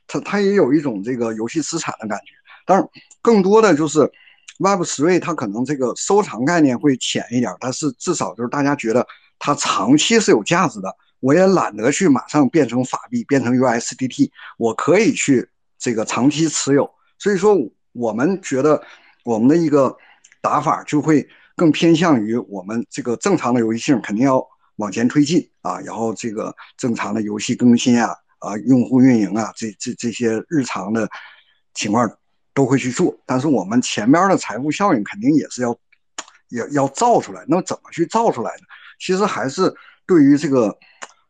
[0.08, 2.32] 它它也有一种这个游戏资产的感觉，
[2.66, 2.86] 但是
[3.22, 4.10] 更多的就是
[4.58, 9.06] Web3 它可能这个收藏概念会浅一点，但是至少就是大家觉得
[9.38, 10.94] 它长期是有价值的。
[11.20, 16.90] 我也懒得去马上变成法币，变成 USDT，我可以去这个长期持有。
[17.18, 17.56] 所以说，
[17.92, 18.82] 我们觉得
[19.24, 19.96] 我们的一个
[20.42, 31.08] 打法就会更偏向于我们这个正常的游戏性肯定要往前推进啊，然后这个正常的游戏更新啊，啊，用户运营啊，这这这些日常的
[31.72, 32.06] 情况
[32.54, 33.14] 都会去做。
[33.26, 35.76] 但是我们前边的财富效应肯定也是要
[36.48, 37.44] 也要造出来。
[37.48, 38.62] 那么怎么去造出来呢？
[38.98, 39.74] 其实还是
[40.06, 40.78] 对于这个。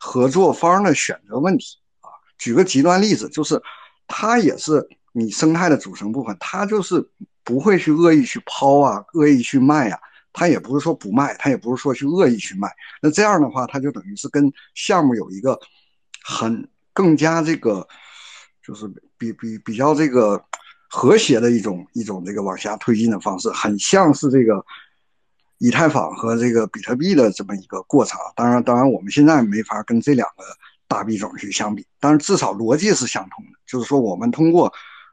[0.07, 3.59] 合作方的选择问题啊，举个极端例子，就是
[4.07, 7.03] 它也是你生态的组成部分，它就是
[7.43, 9.99] 不会去恶意去抛啊，恶意去卖啊，
[10.31, 12.71] 它也不是说不卖，它也不是说去恶意去卖。
[13.01, 15.59] 那这样的话，它就等于是跟项目有一个
[16.23, 17.89] 很更加这个，
[18.63, 20.45] 就是比比比较这个
[20.95, 24.65] 和谐的一种一种这个往下推进的方式，很像是这个。
[25.59, 30.45] 以太坊和这个比特币的这么一个过程，当然，当然，我们现在没法跟这两个
[30.89, 33.51] 大币种去相比，但是至少逻辑是相同的。
[33.65, 34.71] 就是说，我们通过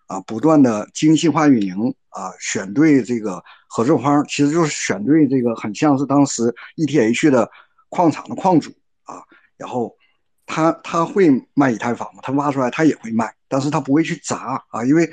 [0.08, 7.50] 啊不断的精细化运营啊，选对这个合作方，其实就是选对这个很像是当时 ETH 的
[7.90, 8.72] 矿场的矿主
[9.04, 9.22] 啊，
[9.56, 9.96] 然后
[10.48, 12.20] 他他会卖以太坊吗？
[12.24, 15.10] 他挖出来他也会卖，但是他不会去砸啊，因为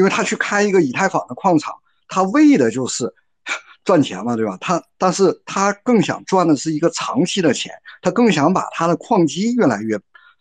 [0.00, 1.74] 因为他去开一个以太坊的矿场，
[2.08, 3.14] 他为的就是。
[3.82, 4.58] 赚钱嘛，对吧？
[4.60, 9.98] 他但是他更想赚的是一个长期的钱，他更想把他的矿机越来越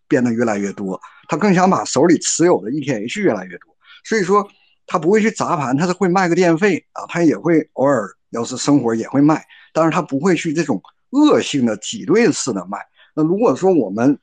[0.10, 3.74] 变得越来越多，他更想把手里持有的 ETH 越来越多。
[4.04, 4.46] 所以说
[4.86, 9.42] 他不会去砸盘，他是会卖个电费啊，他也会偶尔要是生活也会卖，
[9.72, 10.80] 但是他不会去这种
[11.12, 12.78] 恶性的挤兑式的卖。
[13.16, 14.20] 那如果说我们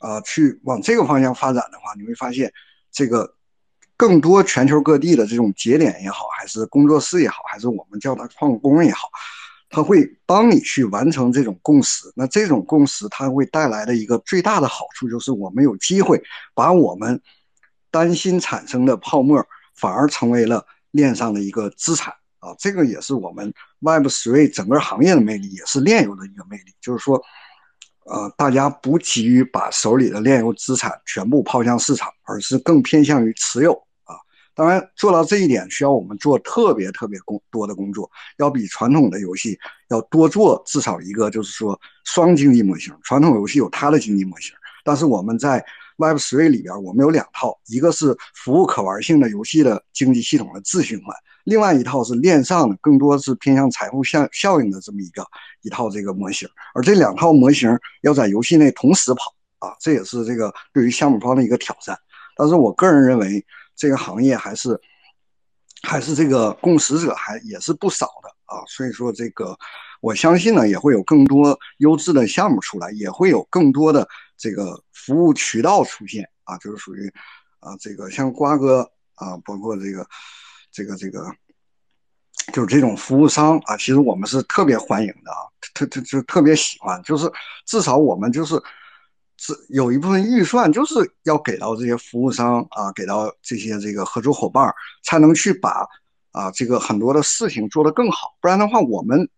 [0.00, 2.52] 啊去往这个方向发展的话，你会发现
[2.90, 3.35] 这个。
[3.96, 9.08] 更多全球各地的这种节点也好，还是工作室也好，还是我们叫它矿工也好，
[9.70, 12.12] 它会帮你去完成这种共识。
[12.14, 16.22] 那这种共识它会带来的一个最大的好处，就是我们有机会
[16.54, 17.20] 把我们
[17.90, 19.42] 担心产生的泡沫，
[19.76, 22.54] 反而成为了链上的一个资产啊！
[22.58, 27.22] 这个也是我们 Web Three 整个行业的魅力，也是链游的一个魅力，就是说，
[28.04, 33.85] 呃，大家不急于把手里的链游资产全部抛向市场，而是更偏向于持有。
[34.56, 39.58] 当然，做到这一点需要我们做特别特别工多的工作，要比传统的游戏
[39.90, 42.90] 要多做至少一个，就是说双经济模型。
[43.02, 45.62] 传统游戏有它的经济模型，但是我们在
[45.98, 51.14] Web3 里边，我们有两套，一个是服务可玩性的游戏的经济系统的自循环，
[51.44, 55.22] 另外一套是链上的，更多是偏向财富效效应的这么一个
[55.60, 56.48] 一套这个模型。
[56.72, 61.94] 而这两套模型要在游戏内同时跑啊，这也是这个对于项目方的一个挑战。
[62.34, 63.44] 但是我个人认为。
[63.76, 64.80] 这个行业还是
[65.82, 69.56] 还是这个共识者还也是不少的啊，所以说这个
[70.00, 77.12] 我相信呢，也会有更多优质的项目出来，也会有更多的这个服务渠道出现啊，就是属于
[77.60, 80.06] 啊这个像瓜哥啊，包括这个
[80.72, 81.30] 这个这个
[82.52, 85.38] 就是这种服务商啊，其实我们是特别欢迎的啊，
[85.74, 87.30] 特特就特别喜欢，就是
[87.66, 88.60] 至少我们就是。
[89.38, 90.94] 是有一部分预算，就是
[91.24, 94.72] 要给到这些服务商啊，给到这些这个合作伙伴，
[95.04, 95.86] 才能去把
[96.32, 98.36] 啊这个很多的事情做得更好。
[98.40, 99.28] 不然的话，我们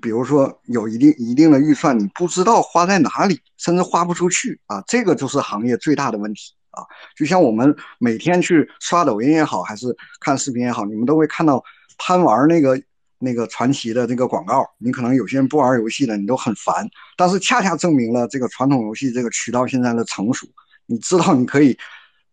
[0.00, 6.82] 比如说有一定一定的预算，你不知道花在哪里，甚至花不出去啊，这个就是行业最大的问题啊。
[7.16, 11.62] 就像我们每天去刷抖音也好，还是看视频也好，你们都会看到
[11.98, 12.80] 贪玩那个。
[13.24, 16.88] 那个传奇的这个广告，你可能有些人不玩游戏的，你都很烦。
[17.16, 20.46] 但是恰恰证明了这个传统游戏这个渠道现在的成熟。
[20.86, 21.76] 你知道你可以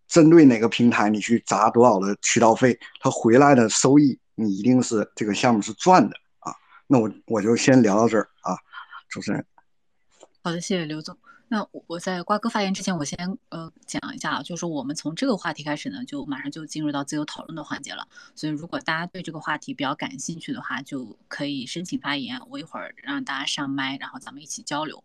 [0.08, 6.54] 针对哪个平台，你去砸多少的渠道费，它回来的收益，你一定是这个项目是赚的啊。
[6.86, 8.58] 那我我就先聊到这儿啊，
[9.10, 9.44] 主持人。
[10.44, 11.18] 好的，谢谢刘总。
[11.54, 18.08] 那我在瓜哥发言之前，我先呃讲一下啊，就是我们从这个话题开始呢，就马上就进入到自由讨论的环节了。
[18.34, 25.04] 所以如果大家对这个话题比较感兴趣的话，就可以申请发言，我一会儿让大家上麦，然后咱们一起交流。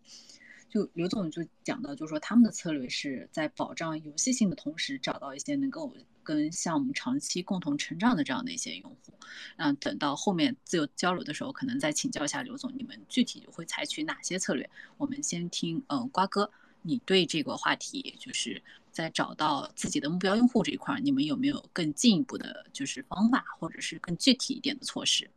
[0.69, 9.13] 就刘总就讲到，就是说他们的策略是在保障游戏性的同时，找到一些能够跟项目长期共同成长的这样的一些用户。
[9.57, 14.69] 嗯，等到后面自由交流的时候，可能再请教一下刘总，你们具体会采取哪些策略？
[14.99, 16.51] 我们先听，嗯，瓜哥，
[16.83, 25.31] 你对这个话题，就是在找到自己的目标用户这一块，你们有没有更进一步的，就是方法，或者是更具体一点的措施？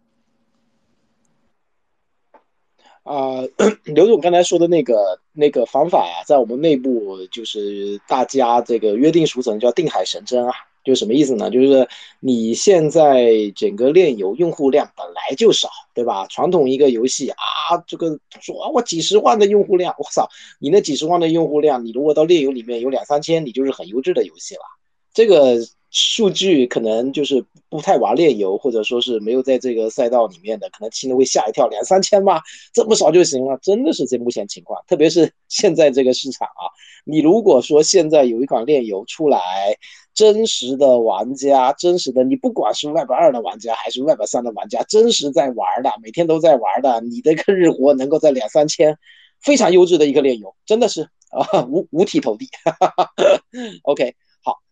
[3.04, 3.42] 啊，
[3.86, 10.52] 刘总刚才说的那个那个方法呀，在我们内部就是大家这个约定俗成叫定海神针啊，
[10.84, 11.50] 就什么意思呢？
[11.50, 11.88] 就是
[12.20, 16.28] 你现在整个炼油用户量本来就少，对吧？
[16.28, 24.62] 传统一个游戏啊，这个说啊我几十万的用户量，我操，你那几十万的用户量，你如果到炼油里面有两三千，你就是很优质的游戏了，
[25.14, 25.58] 这个。
[25.92, 32.42] 数据可能就是不太玩炼油，或者说是没有在这个赛道里面的，可能听了会吓一跳，两三千吧，
[32.74, 36.70] 这么少就行了，真的是这目前情况，特别是 现在这个市场啊，
[37.06, 39.76] 你如果说现在有一款炼油出来，
[40.14, 48.98] 真实的玩家，真实的，你不管是 Web 二的玩家还是 Web 三的玩家，真实在玩的，每天都在玩的，你的个日活能够在两三千，
[49.42, 52.48] 非常优质的一个炼油，真的是啊五五体投地，
[53.84, 54.14] OK。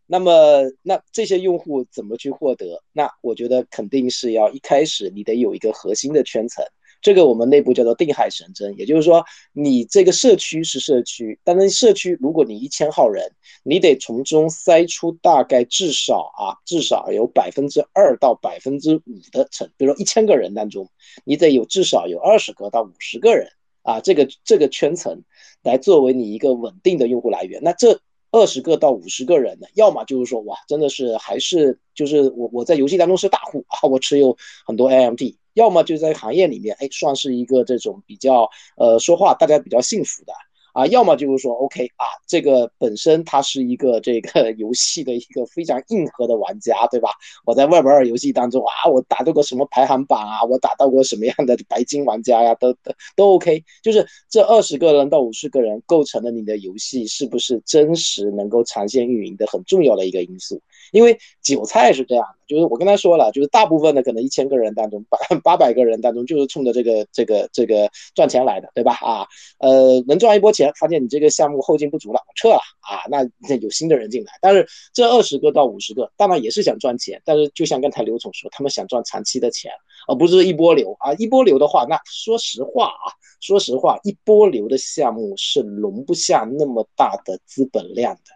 [0.09, 2.81] 那么，那这些用户怎么去获得？
[2.93, 6.63] 那我觉得肯定是要一开始你得有一个核心的圈层，
[7.01, 8.73] 这个我们内部叫做定海神针。
[8.77, 13.29] 也就是说，你这个社区是社区，但是社区如果你一千号人，
[13.63, 20.89] 你得从中筛出大概至少啊，至少有百分之二到百分之五的层，比如说一千个人当中，
[21.25, 23.49] 你得有至少有二十个到五十个人
[23.83, 25.23] 啊，这个这个圈层
[25.63, 27.61] 来作为你一个稳定的用户来源。
[27.61, 27.99] 那这。
[28.31, 35.21] 二十个到五十个人的，要么就是说哇，真的是还是就是我我在游戏当中是大户啊，我持有很多 AMD，
[35.53, 40.33] 要么就在行业里面，哎，算是一个这种比较呃说话大家比较幸福的
[40.77, 47.09] 啊，要么就是说，OK 啊，这个本身他是一个这个 游戏的一个非常硬核的玩家，对吧？
[47.45, 53.63] 我在 Web 二游戏当中啊，我打到过什么排行榜啊，我打到过什么样的白金玩家呀，都都都 OK。
[53.81, 60.61] 就是这二十个人到五十个人构成了你的游戏是不是真实能够长线运营的很重要的一个因素。
[60.91, 68.93] 因为韭菜是这样的，就是我跟他说了，就是大部分的可能一千个人当中，八八百个人当中就是冲着这个这个这个赚钱来的，对吧？
[69.01, 69.27] 啊，
[69.59, 74.33] 呃，能赚一波钱，发现你这个项目后劲不足了，撤了啊，那有新的人进来。
[74.41, 79.71] 但是这二十个到五十个，当然也是想赚钱，但是就像刚才刘总说，他们想赚长期的钱，
[80.07, 81.13] 而不是一波流啊。
[81.15, 83.11] 一波流的话，那说实话啊，
[83.41, 88.31] 说实话，一波流的项目是容不下那么大的资本量的，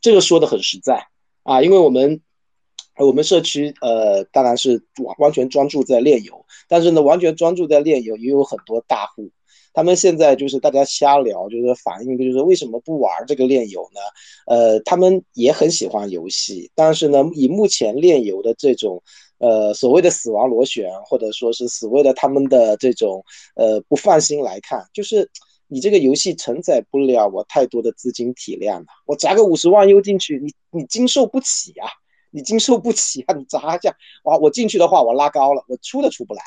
[0.00, 1.09] 这个说的很实在。
[1.42, 2.20] 啊，因为我们，
[2.98, 9.30] 我们社区呃，当然是完完全专注在炼油，但是呢，完全专注在炼油也有很多大户，
[9.72, 14.00] 他们现在就是大家瞎聊，就是反映就是为什么不玩这个炼油呢？
[14.46, 19.02] 呃，他们也很喜欢游戏，但是呢，以目前炼油的这种
[19.38, 23.24] 呃所谓的死亡螺旋，或者说是所谓的他们的这种
[23.54, 25.30] 呃不放心来看，就是。
[25.70, 31.86] 你这个游戏承载不了我太多的资金体量了，我砸个五十万 U 进去，你你经受不起啊，
[32.32, 33.94] 你经受不起啊，你砸一下，
[34.24, 36.42] 哇，我进去的话我拉高了，我出都出不来，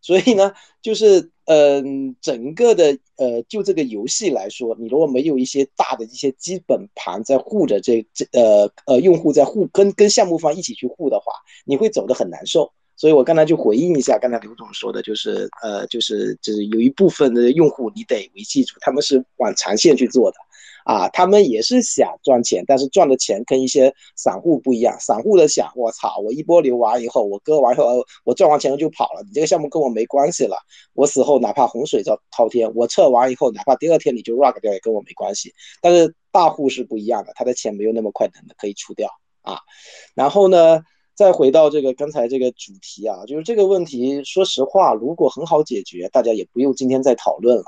[0.00, 0.52] 所以呢，
[0.82, 11.32] 就是嗯，整个的呃，就这个游戏来说，你如果没有一些大的一些基本盘在护着这这呃呃用户在护跟跟项目方一起去护的话，
[11.64, 12.72] 你会走得很难受。
[12.96, 20.36] 所以我刚才就回应一下刚才刘总说的，就是呃，就是就是有一部分的用户你得维系住，他们是往长线去做的，
[20.84, 30.56] 啊，他们也是想赚钱，但是赚的钱跟一些散户不一样，散户的想，我操，我一波流完以后，我割完以后，我赚完钱就跑了，你这个项目跟我没关系了，
[30.92, 39.08] 我死后哪怕洪水滔滔天，我撤完以后，哪怕第二天你就 rug 掉也跟我没关系，但是大户是不一样的，他的钱没有那么快能可以出掉
[39.42, 39.58] 啊，
[40.14, 40.80] 然后呢？
[41.14, 47.64] 再回到这个刚才这个主题啊，就是这个问题，说实话，如果很好解决，大家也不用今天再讨论了。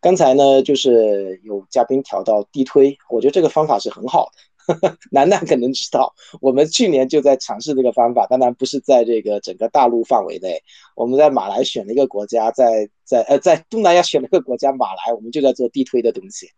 [0.00, 4.32] 刚才呢，就是有嘉宾调到地推，我觉得这个方法是很好的。
[5.10, 10.62] 楠楠可能知道，我们去年就在尝试这个方法，当然不是在这个整个大陆范围内，
[10.94, 16.48] 我们在马来选了一个国家，在在呃在东南亚选了一个国家马来，我们就在做地推的东西，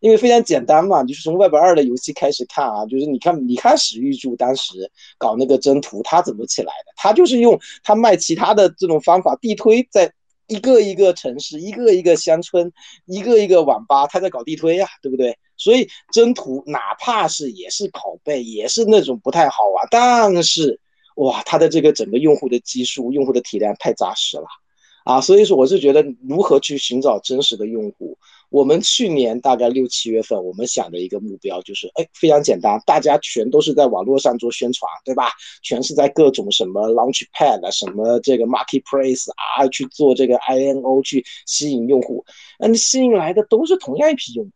[0.00, 6.92] 因为非常简单嘛，就是从 Web 二的游戏开始看啊，就是你看你看史玉柱当时搞那个征途，他怎么起来的？
[6.96, 10.12] 他就是用他卖其他的这种方法地推在。
[10.48, 12.70] 一个一个城市，一个一个乡村，
[13.06, 15.38] 一个一个网吧，他在搞地推呀，对不对？
[15.62, 20.80] 所以征途哪怕是也是拷贝，也是那种不太好玩，但是
[21.16, 24.46] 哇，它的这个整个用户的基数、用户的体量太扎实了
[25.04, 25.20] 啊！
[25.20, 28.16] 所以说，我是觉得如何去寻找真实的用户。
[28.50, 35.30] 我们去年大概六七月份，我们想的一个目标就是，哎，非常简单，大家全都是在网络上做宣传，对吧？
[35.62, 42.24] 全是在各种什么 Launchpad 什么这个 Marketplace 啊，去做这个 INO 去吸引用户，
[42.58, 44.50] 嗯，吸引来的都是同样一批用户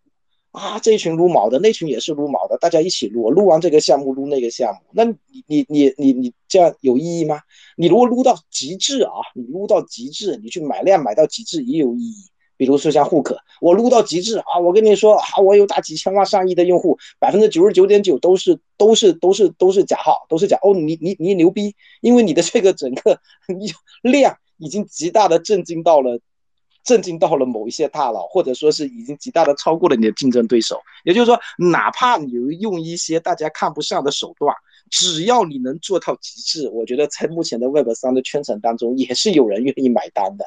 [0.56, 5.14] 啊，这一群撸毛的，那群也是撸毛的，大家一起撸，撸完这个项目撸那个项目，那你
[5.46, 7.40] 你你你你这样有意义吗？
[7.76, 12.30] 你如果撸到极致啊，你撸到极致，你去买量买到极致也有意义。
[12.56, 14.58] 比如说像 Hook，我撸到极致啊！
[14.58, 20.72] 我跟你说啊，我有大几千万、上亿的用户，百分之九十九点九都是都是都是都是假号，都是假哦。
[20.72, 23.20] 你你你牛逼，因为你的这个整个
[24.00, 26.18] 量已经极大的震惊到了，
[26.86, 30.80] 震惊到了某一些大佬，或者说是已经极大的超过了你的竞争对手。
[31.04, 32.30] 也就是说，哪怕你
[32.60, 34.54] 用一些大家看不上的手段，
[34.90, 40.46] 只要你能做到极致，我觉得在目前的 Web 三的圈层当中，也是有人愿意买单的，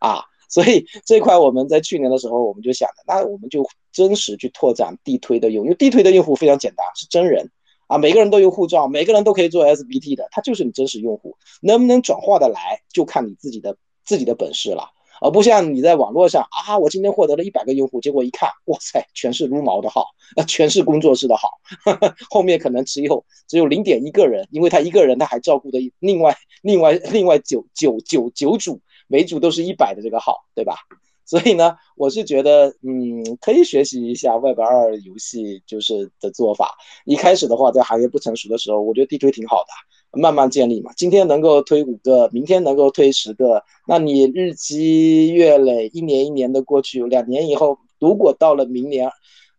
[0.00, 0.24] 啊。
[0.50, 7.48] 所以这块我们在去年的时候，我们就想的，那我们就真实去拓展地推的用，因为地推的用户非常简单，是真人
[7.86, 14.90] 啊，每个人都有护照，每个人都可以做 SBT 的，他就是你真实用户，能不能转化的来，就看你自己的自己的本事了，
[15.20, 20.06] 而不像你在网络上啊，我今天获得了一百个用户，结果一看，哇塞，全是撸毛的号，
[20.36, 21.50] 啊，全是工作室的号，
[22.30, 28.80] 后面可能只有只有零点一个人，因为他一个人他还照顾的另外另外另外九九九九组。
[29.12, 30.76] 每组都是一百的这个号，对吧？
[31.24, 36.76] 所以呢，我是觉得，嗯，可以学习一下 Web 二游戏就是的做法。
[37.04, 39.72] 一开始的话，在行业不成熟的时候，我觉得地推挺好的，
[40.12, 40.92] 慢慢建立嘛。
[40.96, 49.10] 今天能够推五个，明天能够推十个，那你日积月累，一年一年的过去，两年以后，如果到了明年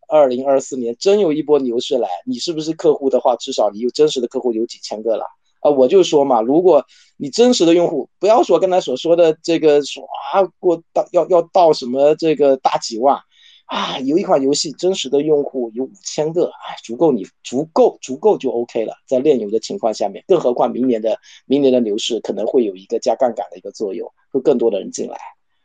[0.08, 5.24] 二零二四年，真有一波牛市来，你是不是客户的话，至少你有真实的客户有几千个了。
[5.60, 6.84] 啊，我就说嘛，如果
[7.16, 13.16] 你真实的用户，不要说刚才所说的这个说啊，过到要要到什么这个大几万，
[13.72, 18.92] 啊，有一款游戏真实的用户有五千个，哎，足够你足够足够就 OK 了。
[19.06, 21.16] 在炼油的情况下面，更何况明年的
[21.46, 25.16] 明年的牛市可能会有一个加杠杆的一个作用，会更多的人进来。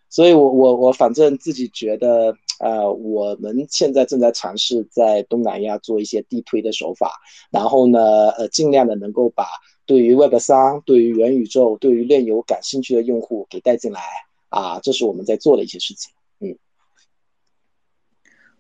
[0.10, 7.12] 所以，我我我反正自己觉得，呃，我们现在正在尝试在东南亚做一些地推的手法，
[7.52, 9.46] 然后呢，呃，尽量的能够把
[9.86, 14.00] 对于 Web 三、对于元宇宙、对于炼油感兴趣的用户给带进来
[14.48, 16.14] 啊，这是我们在做的一些事情。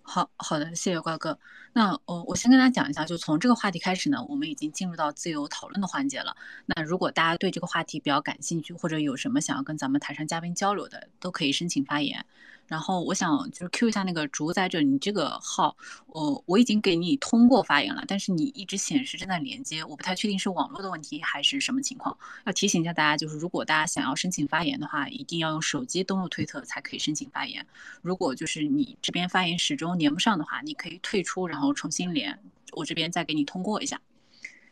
[0.07, 1.37] 好好的，谢谢瓜哥。
[1.77, 6.35] 那我我先跟大家讲一下，就从这个话题开始呢，我们已经进入到自由讨论的环节了。
[6.65, 12.25] 那如果大家对这个话题比较感兴趣，或者有什么想要跟咱们台上嘉宾交流的，都可以申请发言。
[12.65, 22.17] 然后我想就是 Q 一下那个竹在这，你这个号，我我已经给你通过发言了，但是你一直显示正在连接，我不太确定是网络的问题还是什么情况。
[22.45, 27.65] 要提醒一下大家，就是如果大家想要申请发言的话，一定要用手机登录推特才可以申请发言。
[28.01, 32.39] 如果就是你这边发言始终连不上的话，你可以退出，然后重新连，
[32.73, 34.01] 我这边再给你通过一下。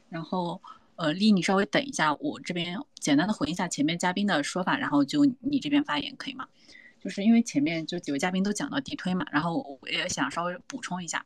[0.09, 0.61] 然后
[0.95, 6.47] 呃，丽，你稍微等一下，我这边简单的回应一下前面嘉宾的说法，然后就你这边发言可以吗？
[7.01, 11.25] 就是因为前面就几位嘉宾都讲到地推嘛，然后我也想稍微补充一下，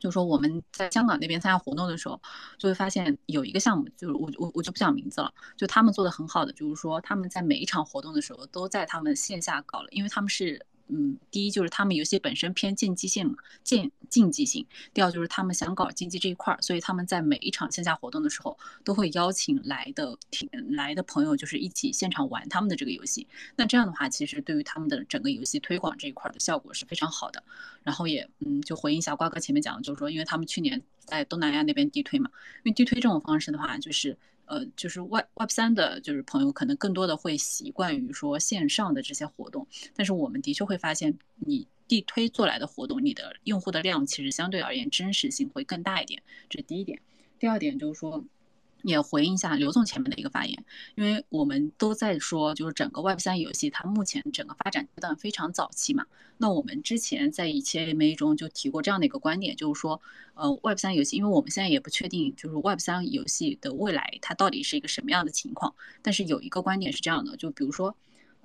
[0.00, 2.20] 就说我们在香港那边参加活动的时候，
[2.56, 10.64] 就会发现有一个项目，就是我我我就不讲名字了，就他们做的很好的，就是说他们在每一场活动的时候都在他们线下搞了，因为他们是。
[10.88, 14.64] 嗯，第一就是他们游戏本身偏竞技性嘛，竞竞技性；
[14.94, 23.26] 第二就是他们想搞竞技这一块儿，所以他们在每一场线下活动的时候，都会邀请来的挺来的朋友，就是一起现场玩他们的这个游戏。
[23.56, 27.42] 那这样的话，其实对于他们的整个游戏推广这一块的效果是非常好的。
[27.82, 32.30] 然后也嗯，就回应一下瓜哥前面讲的，就是说，因为他们去年在东南亚那边地推嘛，
[32.64, 34.16] 因为地推这种方式的话，就是。
[34.46, 47.00] 呃，就是 Web Web 三的，就是朋友可能更多的会习惯于说线上的这些活动，但是我们的确会发现，你地推做来的活动，你的用户的量其实相对而言真实性会更大一点，这是第一点。
[47.38, 48.24] 第二点就是说。
[48.90, 50.64] 也回应一下刘总前面的一个发言，
[50.94, 56.06] 因为我们都在说，就是整个 Web 三游戏它目前整个发展阶段非常早期嘛。
[56.38, 60.00] 那我们之前在一期 AMA 中就提过这样的一个观点，就是说，
[60.34, 65.74] 呃，Web 三游戏，因为我们现在也不确定，就是 Web 三游戏的未来它到底是一个什么样的情况。
[66.02, 67.96] 但是有一个观点是这样的，就比如说。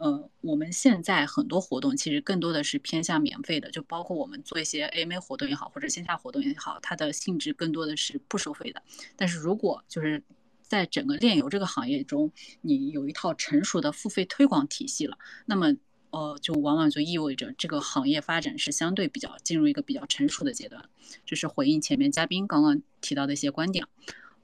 [0.02, 8.82] 呃，我们现在很多活动其实更多的是偏向免费的，就包括我们做一些 AMA 活动也好，或者线下活动也好，它的性质更多的是不收费的。
[9.16, 10.24] 但是如果就是
[10.64, 12.32] 在整个炼油这个行业中，
[12.62, 15.72] 你有一套成熟的付费推广体系了，那么
[16.10, 20.84] 呃，就往往就意味着这个行业发展是相对比较进入一个比较成熟的阶段。
[21.28, 23.86] 这是回应前面嘉宾刚刚提到的一些观点。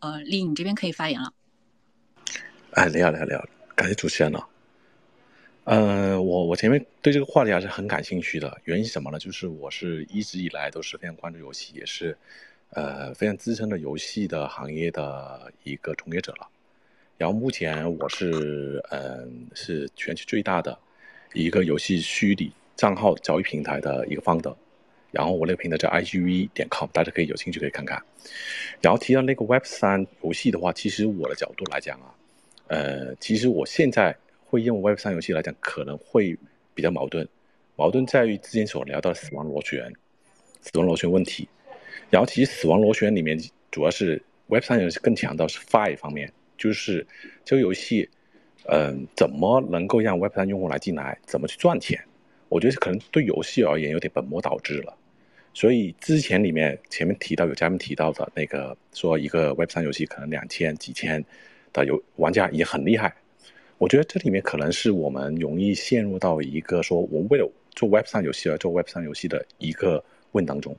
[0.02, 1.34] 呃，丽，你这边可以发言了。
[2.74, 3.44] 哎，你好，你好，你好，
[3.76, 4.48] 感谢主持人了。
[5.68, 9.20] 呃，我我前面对这个话题还是很感兴趣的，原因是什么呢？
[9.20, 12.18] 就是我是一直以来都是非常关注游戏，也是，
[12.70, 16.48] 呃，非常资深的游戏的行业的一个从业者了。
[17.18, 20.80] 然后目前我是，嗯，是全球最大的
[21.34, 24.56] 一个游戏虚拟账号交易平台的一个 founder。
[25.12, 28.02] 然后我那个平台叫 igv 点 com，大家可以有兴趣可以看看。
[28.80, 32.16] 然后提到那个 Web 三游戏的话，其实我的角度来讲啊，
[32.68, 34.16] 呃，其实我现在。
[34.50, 36.38] 会用 Web 三游戏来讲，可能会
[36.74, 37.28] 比较矛盾。
[37.76, 39.94] 矛盾在于之前所聊到的死亡螺旋、
[40.62, 41.48] 死亡螺旋问题。
[42.10, 43.38] 然后其实死亡螺旋里面
[43.70, 47.06] 主要是 Web 三游戏更强调是 Fi 方面，就是
[47.44, 48.10] 这个游戏，
[48.70, 52.02] 嗯，怎么能够让 Web 三用户来进来，怎么去赚钱？
[52.50, 54.98] 我觉得可能对游戏而言有点本末倒置了。
[55.54, 61.24] 所以之前里面前面提到有嘉宾提到的那个说一个 Web 三游戏可能两千几千
[61.74, 63.14] 的游玩家也很厉害。
[63.78, 70.76] 我觉得这里面可能是我们容易陷入到一个说我们为了做 Web 三游戏而做 Web 三游戏的一个问当中，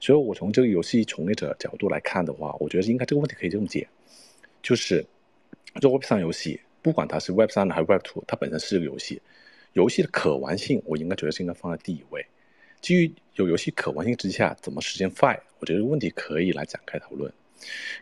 [0.00, 3.88] 所以我从这个游戏从业者角度来看的话，我觉得应该这个问题可以这么解，
[4.62, 5.02] 就是
[5.80, 9.22] 做 Web 三游戏，不管它是 Web 三还是 Web two，它本身是一个游戏，
[9.72, 12.26] 游戏的可玩性，我应该觉得是应该放在第一位。
[12.82, 17.32] 基于有游戏可玩性之下，怎么实现 Fi，我觉得这个问题可以来展开讨论。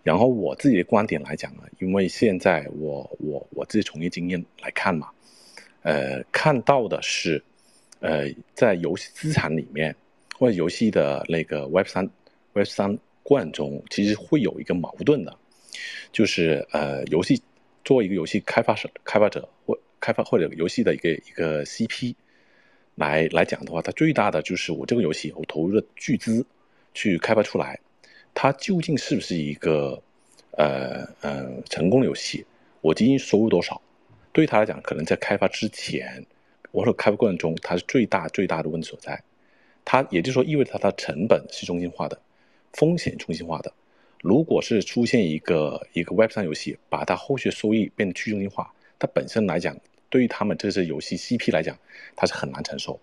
[0.03, 5.09] 然后我自己的观点来讲呢，因为现在我我我自己从业经验来看嘛，
[5.83, 7.43] 呃，看到的是，
[8.01, 9.95] 呃，在游戏资产里面
[10.39, 12.11] 或者游戏的那个 Web 三
[12.53, 15.37] Web 三过程中，其实会有一个矛盾的，
[16.13, 17.43] 就是呃，游戏
[17.85, 22.15] 作为一个游戏开发者、开发者或开发或者游戏的一个一个 CP
[22.97, 26.45] 来来讲的话，它最大的就是我这个游戏我投入了巨资
[26.93, 27.81] 去开发出来。
[28.35, 30.03] 它究竟是不是一个，
[30.53, 32.45] 呃呃成功的游戏？
[32.81, 33.81] 我今天收入多少？
[34.33, 36.27] 对于他来讲，可能在开发之前，
[36.73, 39.23] 或者开发过程中，它是最大最大的问题所在。
[39.85, 42.21] 它也就是说意味着它的成本是中心化的，
[42.73, 43.73] 风险中心化的。
[44.21, 49.77] 如果是出现一个一个 Web 三游戏，把它后续收益变得去中心化，它本身来讲，
[50.09, 51.79] 对于他们这些游戏 CP 来讲，
[52.17, 52.99] 它是很难承受。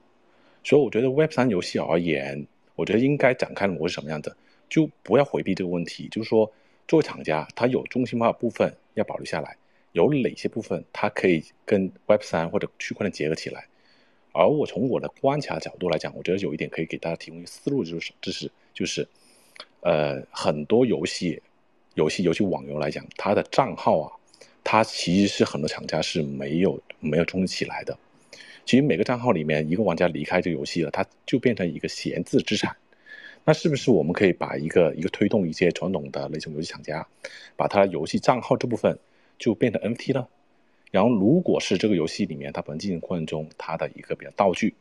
[0.64, 4.36] 所以我觉得 Web 三游戏而言，我觉得应该展开的模式什么样子，
[4.72, 6.08] 就不要回避这个问题。
[6.10, 6.52] 就是说，
[6.88, 9.56] 作为厂家，它有中心化部分要保留下来，
[9.92, 13.68] 有哪些部分它可以跟 Web 三或者区块链结合起来。
[14.32, 19.08] 而我从我的观察角度来讲，我觉得有一点可以给大家提供一个思路，就是这是就是。
[19.84, 21.42] 呃，很多游戏、
[21.96, 24.12] 游戏、游戏网游来讲，它的账号啊，
[24.64, 27.98] 它其实是很多厂家是没有没有充起来的。
[28.64, 32.78] 其实每个账号里面，一个玩家离开这个游戏了，它就变成一个闲置资产。
[33.44, 37.08] 那是不是我们可以把一个一个推动一些传统的那种游戏厂家，
[37.56, 38.98] 把它游戏账号这部分
[39.38, 40.28] 就变成 NFT 呢？
[40.92, 44.74] 然后，如果是这个游戏里面它本身进行过程中它的一个比较道具，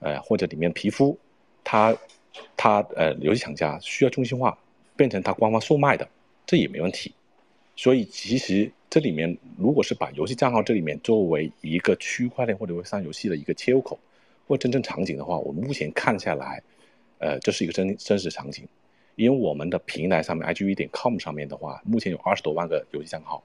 [0.00, 1.18] 呃，或者里面皮肤，
[1.64, 1.96] 它。
[2.54, 4.58] 它呃，游戏厂家需要中心化，
[4.94, 6.06] 变成它官方售卖的，
[6.44, 7.10] 这也没问题。
[7.76, 13.98] 所以其实这里面，如果是把游戏账号这里面作为一个区块链或者为上游戏的一个切入口
[14.46, 16.62] 或真正场景的话，我们目前看下来，
[17.18, 18.66] 呃，这是一个真真实场景。
[19.14, 23.42] 因为我们的平台上面，igv 点 com 上面的话，目前有二十多万个游戏账号，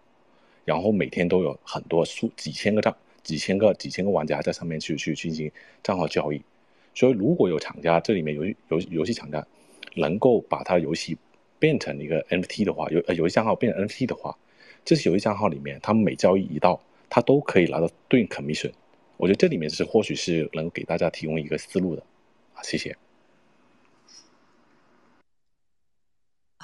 [0.65, 2.93] 然后每天都有很多数几千个账、
[3.23, 5.49] 几千个、几千个玩家在上面去去进行
[5.81, 6.41] 账号交易。
[6.93, 9.47] 所以，如果有厂家这里面游游游戏厂家
[9.95, 11.17] 能够把它游戏
[11.57, 14.37] 变成一个 NFT 的话，游呃游戏账号变成 NFT 的话，
[14.83, 18.73] 这些游戏账号里面，他们每交易一道，他都可以拿到对应 commission。
[19.15, 22.03] 我觉得这里面是或许是能给大家提供一个思路的
[22.55, 22.93] 啊，谢谢。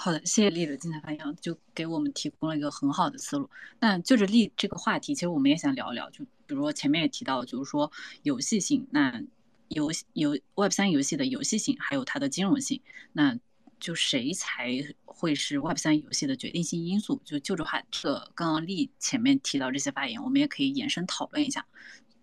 [0.08, 3.49] 好的，谢谢丽的精彩发言，就给我们提供了一个很好的思路。
[3.82, 7.91] 那就着丽这个话题，其实我们也想聊一聊，就比如说前面也提到，就是说
[8.24, 9.22] 游戏性那。
[9.68, 12.80] 游游 Web 三游戏的游戏性，还有它的金融性，
[13.12, 13.38] 那
[13.82, 14.72] 就谁才
[15.03, 17.22] 会是 Web 三游戏的决定性因素？
[17.26, 21.66] 就就这话，这刚刚丽前面提到这些发言，我们也可以延伸讨论一下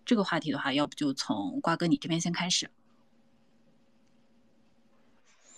[0.03, 2.67] 这个话题的话，要不就从瓜哥你这边先开始。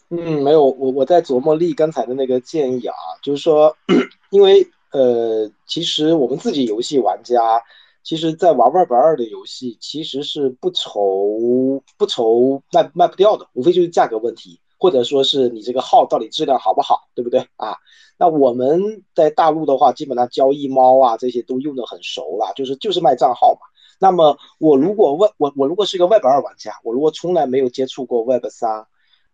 [0.09, 3.75] 嗯，没有，我我在琢磨丽刚才的那个建议啊，就是说，
[4.31, 7.61] 因为呃，其实我们自己游戏玩家。
[8.03, 17.75] 其实，在玩 Web 二的游戏，其实是不愁不愁卖卖不掉的，无非就是价格问题，或者说是你这个号到底质量好不好，对不对啊？
[18.17, 23.67] 那我们在大陆的话，基本上交易猫啊这些都用的很熟了，就是就是卖账号嘛。
[23.99, 28.87] 那么我如果问我我如果是一个 Web 二玩家，我如果从来没有接触过 Web 三，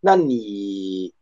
[0.06, 1.14] 那你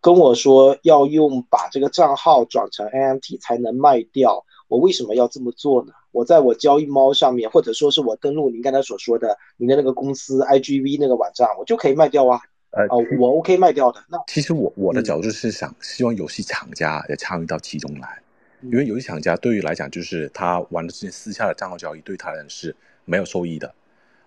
[0.00, 5.92] 跟我说要用把这个账号转成 NFT 才能卖掉，我为什么要这么做呢？
[6.10, 12.40] 我在我交易猫上面，或者说是我登录您刚才所说的您的那个公司 IGV 那个网站，我就可以卖掉啊。
[12.72, 12.86] 呃，
[13.20, 14.02] 我 OK 卖掉的。
[14.08, 18.20] 那其实我我的角度是想希望游戏厂家也参与到其中来，
[18.62, 23.72] 因为游戏厂家对于来讲就是他玩的这些私下的账号交易，对他人是没有收益的。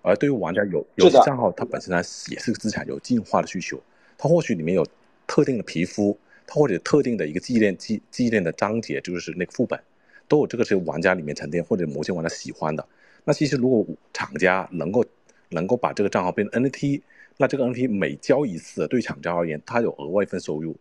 [0.04, 1.98] 而对于玩家有游戏账号，它本身呢
[2.30, 3.82] 也是个资产，有进化的需求。
[4.18, 4.86] 它或许里面有
[5.26, 9.80] 特定的皮肤，它或者特定的一个纪念纪纪念的章节，就是那个副本。
[10.28, 12.88] 都有这个是玩家里面沉淀或者某些玩家喜欢的。
[13.24, 15.04] 那其实如果厂家能够
[15.50, 17.02] 能够把这个账号变成 NFT，
[17.38, 20.76] 那这个 NFT 每交一次，对厂家而言，它有额外一份收入，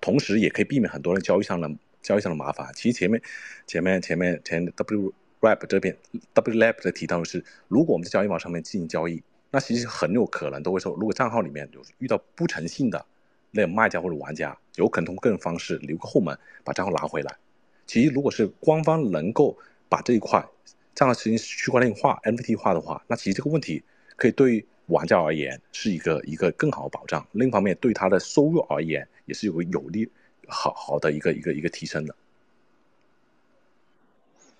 [0.00, 1.70] 同时也可以避免很多人交易上的
[2.02, 2.70] 交易上的麻烦。
[2.74, 3.20] 其实前面
[3.66, 5.12] 前面前面前 W
[5.46, 5.96] Rap 这边
[6.34, 13.04] W Lab 的提到的是，如果我们在交易网上面进行交易，那其实很有可能都会说，如果账号里面有遇到不诚信的
[13.52, 17.36] 那卖家或者玩家，有可能通过各种方式留个后门把账号拿回来。
[17.86, 19.56] 其实，如果是官方能够
[19.88, 20.44] 把这一块
[20.94, 23.82] 账号实行区块链化、NFT 化的话，那其实这个问题
[24.16, 27.24] 可以对于玩家而言是一个一个更好的保障。
[27.32, 30.10] 另一方面，对他的收入而言也是有个有利
[30.48, 32.14] 好好的一个一个一个提升的。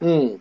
[0.01, 0.39] 嗯，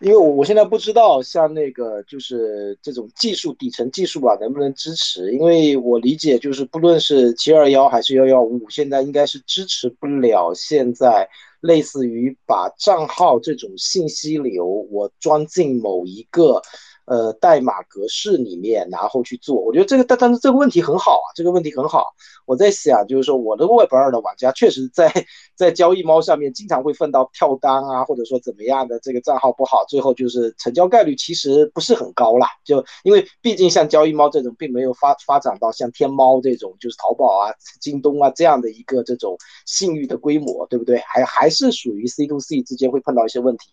[0.00, 5.32] 因为我我现在不知道像那个就是这种技术底层技术吧能不能支持？
[5.32, 11.28] 因为我理解就是不论是七二幺还是幺幺五五，现在应该是支持不了现在。
[11.60, 16.62] 类似于把账号这种信息流，我装进某一个。
[17.08, 22.08] 呃，代码格式里面，然后去做，我觉得这个，但但是这个问题很好啊，这个问题很好。
[22.44, 25.10] 我在想，就是说，我的 Web 二的玩家确实在
[25.54, 32.46] 在交易猫上面经常会碰到跳单啊，或者说怎么样的，这个账号不好，最后就是成交概率其实不是很高啦。
[32.64, 40.98] 就因为毕竟像交易猫这种，并没有发发展到像天猫这种，就是淘宝啊、京东啊这样的一个这种信誉的规模，对不对？
[40.98, 43.70] 还还是属于 C to C 之间会碰到一些问题。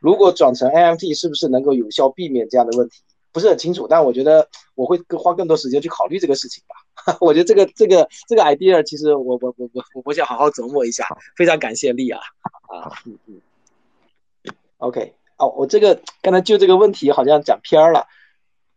[0.00, 3.02] 如果转成 NFT，是不是能够有效避免这样的问题？
[3.32, 7.16] 不是很清楚，但我觉得我会更花更多时间去考虑这个事情吧。
[7.20, 11.06] 我觉得这个这个这个 idea 其实我我我我我想好好琢磨一下。
[11.36, 12.18] 非常感谢丽啊
[12.68, 13.40] 啊嗯嗯
[14.78, 18.06] ，OK 哦，我这个刚才就这个问题好像讲偏了，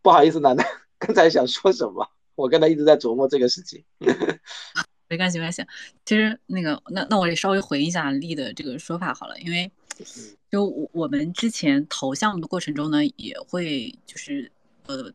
[0.01, 0.67] 不好意思，楠楠，
[0.99, 2.05] 刚才想说什么？
[2.35, 3.83] 我刚才一直在琢磨这个事情。
[5.07, 5.65] 没关系，没关系。
[6.05, 9.71] 其实那个，那那我也稍微回应一下丽的这个说法好了，因为
[10.49, 14.51] 就我我们之前投项目的过程中呢，也会就是
[14.87, 15.13] 呃，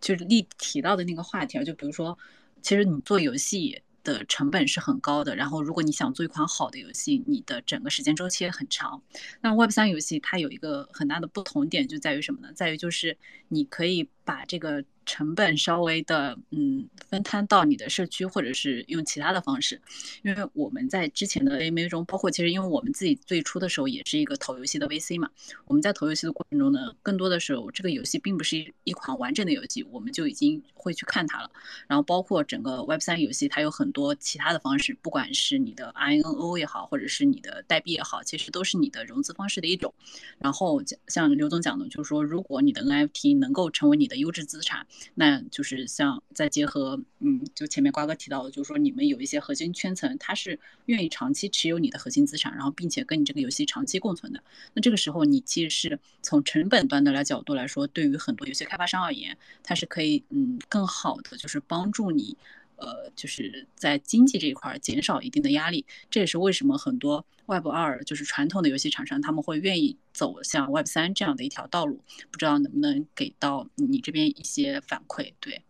[0.00, 2.18] 就是例提到的那个话题啊，就比如说，
[2.62, 9.02] 其实你做游戏的成本是很高的，然后如果你想做一款好的游戏，你的整个时间周期也很长。
[9.40, 12.52] 那 Web 三游戏它有一个很大的不同点就在于什么呢？
[12.54, 13.16] 在于就是
[13.48, 14.84] 你可以把这个。
[15.08, 19.80] 成本稍微的，嗯，分摊到你的社区，或者是用其他的方式，
[20.22, 25.30] 因为我们在之前的 A M A 中，包括其实因为我们自己最初的时候也是一个投游戏的 V C 嘛，
[25.64, 31.50] 我们在投游戏的过程中呢，更多的时候这个游戏并不是一一款完整的游戏，我们就已经会去看它了。
[31.86, 39.94] 然后包括整个 Web 三游戏，它有很多其他的方式，不管是你的 I N O 也好，或者是你的代币也好，其实都是你的融资方式的一种。
[40.38, 44.86] 然后像刘总讲的，就是说如果你的 N F T 能够成为你的优质资产。
[45.14, 54.42] 那就是像再结合，嗯，就前面瓜哥提到的，就是说你们有一些核心圈层，他是愿意长期持有你的核心资产，然后并且跟你这个游戏长期共存的。
[54.74, 62.36] 那这个时候，你其实是从成本端的来角度来说，对于很多游戏开发商而言，它是可以，嗯，更好的就是帮助你。
[62.78, 72.00] 呃，就是在经济这一块减少一定的压力，这也是为什么很多 Web 二就是传统的游戏厂商他们会愿意走向 Web 三这样的一条道路。
[72.30, 75.32] 不知道能不能给到你这边一些反馈？
[75.40, 75.62] 对，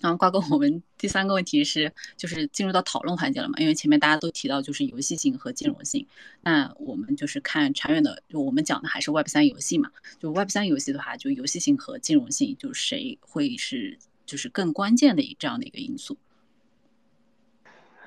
[0.00, 3.58] 然后瓜哥，我们第三个问题是，就是进入到讨论环节了嘛？
[3.58, 6.06] 因为前面大家都提到就是游戏性和兼容性，
[6.42, 9.90] 那我们就是看长远的，就我们讲的还是 Web 三游戏嘛？
[10.18, 16.16] 就 Web 三游戏的话，就游戏性和兼容性，就谁会是就是更关键的这样的一个因素？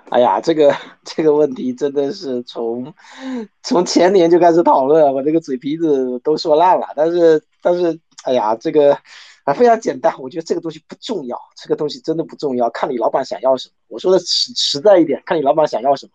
[0.09, 2.93] 哎呀，这个 这个问题真的是从
[3.63, 6.87] 从前年就开始讨论，我这个嘴皮子都说烂了。
[6.95, 8.97] 但是但是，哎呀，这个
[9.43, 13.73] 啊非常简单，我觉得这个东西不重要，这个东西真的不重要，看你老板想要什么。
[13.87, 16.11] 我说的实实在一点，看你老板想要什么。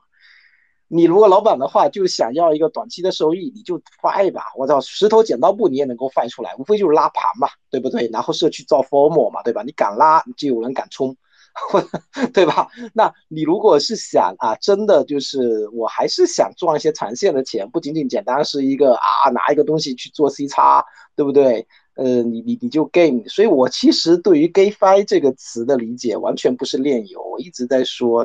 [0.91, 8.09] 你如果老板的话就想要一个短期的收益，你就发一把，我操，石头剪刀布你也能够翻出来，无非就是拉盘嘛，对不对？
[8.11, 9.62] 然后社区造 form 嘛，对吧？
[9.62, 11.14] 你敢拉，就有人敢冲。
[12.33, 12.69] 对吧？
[12.95, 20.85] 那你如果是想啊，真的就是我还是想赚一些长线的钱，不仅仅简单是一个啊拿一个东西去做 C 叉，
[21.17, 21.67] 对不对？
[21.95, 28.25] 呃，你你你就 game，所以我其实对于 gamefi 这个词的理解完全不是炼油，我一直在说，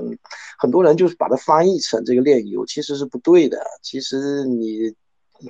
[0.60, 3.58] 很多人就是把它翻译成这个炼油，其实是不对的。
[3.82, 4.94] 其实你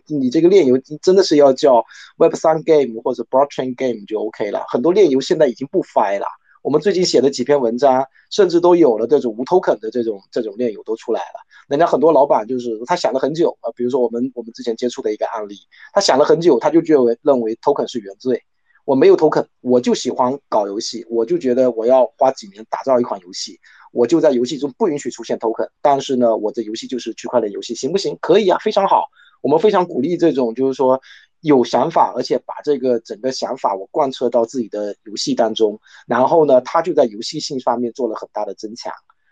[0.07, 1.83] 你这个炼油真的是要叫
[2.17, 4.63] Web3 game 或者 Blockchain game 就 OK 了。
[4.69, 6.25] 很多炼油现在已经不 fi 了。
[6.63, 11.41] 我们最近写的几篇文章，甚至都有了这种无 token 的这种这种链游都出来了。
[11.67, 15.57] 人家很多老板就是他想了很久啊，比如说我们我们之前接触的一个案例，
[15.91, 18.41] 他想了很久，他就认为认为 token 是原罪。
[18.85, 23.59] 我没有 token，我就喜欢搞游戏，我就觉得我要花几年打造一款游戏，
[23.91, 25.67] 我就在游戏中不允许出现 token。
[25.81, 28.17] 但是呢，我的游戏就是区块链游戏，行不行？
[28.21, 29.07] 可以啊，非常好。
[29.41, 31.01] 我们非常鼓励这种，就是说。
[31.43, 35.77] 有想法，而且把这个整个想法我贯彻到自己的游戏当中，
[36.07, 38.91] 然后呢，他就在游戏性方面做了很大的增强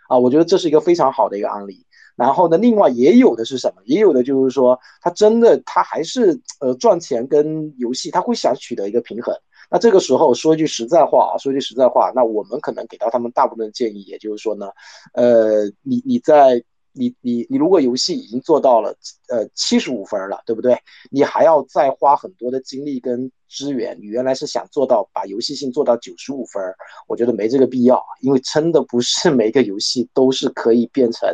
[0.10, 1.86] 啊，我觉得这是一个非常好的一个案例。
[2.18, 3.82] 然后呢，另外也有的是什么？
[3.86, 9.34] 也有的就是说，他真的他还是呃赚钱跟游戏，他会想取得一个平衡。
[9.70, 14.68] 那这个时候说一句实在话啊，说句实在话，那我们可能给到他们大部分建议，也就是说呢，
[15.14, 16.62] 呃，你你在。
[16.94, 18.94] 你你你如果游戏已经做到了
[19.30, 20.78] 呃七十五分了，对不对？
[21.10, 23.98] 你还要再花很多的精力跟资源。
[24.02, 26.62] 你原来是想做到把游戏性做到九十五分，
[27.08, 31.30] 我觉得没这个必要，因为真的不是每个游戏都是可以变成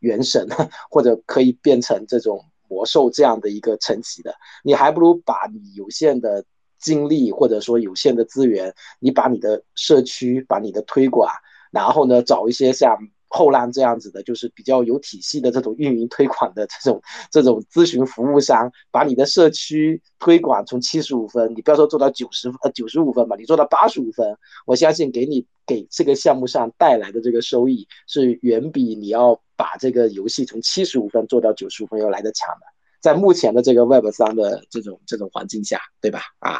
[0.00, 0.46] 原神
[0.90, 4.34] 或者可以变成这种魔兽这样的一个层级的。
[4.62, 6.44] 你还不如把你有限的
[6.78, 11.32] 精力或者说有限的资源，你把你的社区、把你的推广，
[11.70, 12.98] 然后呢找一些像。
[13.38, 24.36] 后浪这样子的，就是比较有体系的这种运营推广的这种 这种咨询服务商，把你的社区推广从七十五分，你不要说做到九十呃九十五分吧，你做到八十五分，
[24.66, 32.66] 我相信给你给这个项目上带来的这个收益是远比你要把这个游戏从七十五分做到九十五分要来的强的。
[33.00, 36.22] 在目前的这个 Web 三的这种这种环境下，对吧？
[36.40, 36.58] 啊，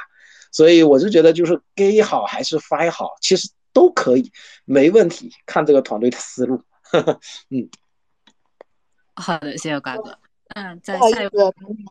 [0.52, 3.50] 所以我是觉得就是 Gay 好还是 Fi 好，其实。
[3.74, 4.32] 都可以，
[4.64, 5.30] 没问题。
[5.46, 6.60] 看这个团队的思路，
[7.50, 7.68] 嗯，
[9.14, 10.18] 好的，谢谢瓜哥。
[10.54, 11.28] 嗯，不好意思，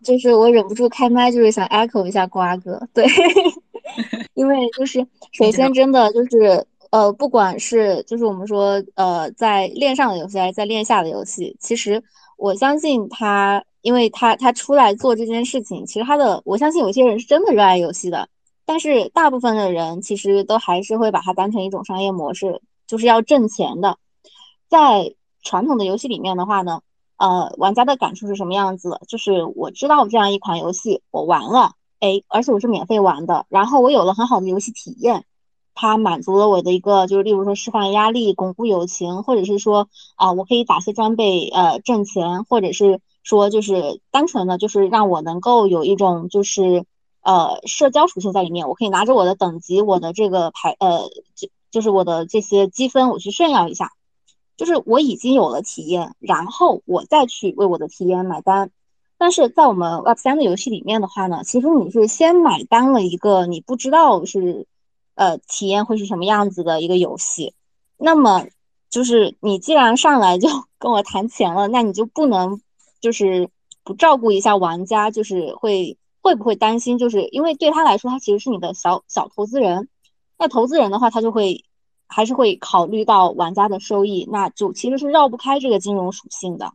[0.03, 2.81] 就是我忍不住开麦，就是想 echo 一下瓜哥。
[2.93, 3.05] 对，
[4.33, 12.03] 因为就是 首先真的就是呃，不管是就是我们说呃，在链上的游戏还是在链下的游戏，其实
[12.35, 18.27] 我相信他，因为他他出来做这件事情，其实他的我相信有些人是真的热爱游戏的，
[18.65, 23.97] 但是大部分的人其实都还是会把它当成一种商业模式，就是要挣钱的。
[24.69, 26.81] 在传统的游戏里面的话呢，
[27.17, 28.99] 呃，玩家的感触是什么样子？
[29.07, 31.71] 就是我知道这样一款游戏，我玩了。
[31.99, 35.25] 哎，而且我是免费玩的，然后我有了很好的游戏体验，
[35.73, 46.85] 它满足了我的一个，就是例如说释放压力、巩固友情，或者是说啊，我可以打些装备呃挣钱，或者是说就是单纯的就是让我能够有一种就是
[47.21, 53.91] 呃社交属性在里面，我可以拿着我的等级、我的这个牌呃就就是我的这些积分，我去炫耀一下，
[54.57, 58.71] 就是我已经有了体验，然后我再去为我的体验买单。
[59.19, 64.67] 但是在我们 Web 三的游戏里面的话呢，其实你是先买单了一个你不知道是，
[65.15, 67.53] 呃，体验会是什么样子的一个游戏，
[67.97, 68.45] 那么
[68.89, 72.61] 就是你既然上来就 跟我谈钱了，那你就不能
[72.99, 73.49] 就是
[73.83, 79.87] 不照顾一下玩家，就是会会不会担心，就是因为对他来说，他其实是你的小小投资人，
[80.37, 81.63] 那投资人的话，他就会
[82.07, 86.73] 还是会考虑到玩家的收益，那就其实是绕不开这个金融属性的。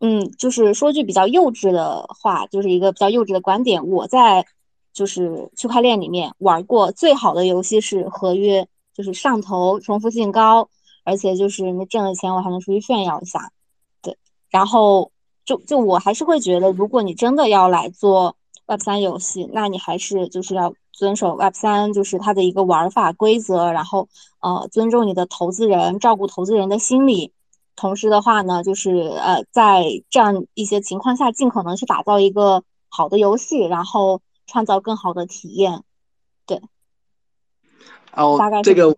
[0.00, 3.86] 嗯，就是说句比较幼稚的话，就是一个比较幼稚的观点。
[3.88, 4.44] 我在
[4.92, 10.68] 就是区块链里面玩过最好的游戏是合约，就是上头，重复性高，
[11.04, 13.52] 而且就是那挣了钱我还能出去炫耀一下。
[14.02, 14.18] 对，
[14.50, 15.12] 然后
[15.44, 18.36] 就就我还是会觉得，如果你真的要来做
[18.66, 27.32] Web 三游戏，那你还是就是要遵守 Web 三就是它的一个玩法规则，然后呃尊重你的投资人，照顾投资人的心理。
[27.74, 35.82] 同时的话呢，就是呃，在这样一些情况下，尽可能去打造一个好的游戏，然后创造更好的体验。
[36.46, 36.62] 对，
[38.14, 38.94] 哦，大概这个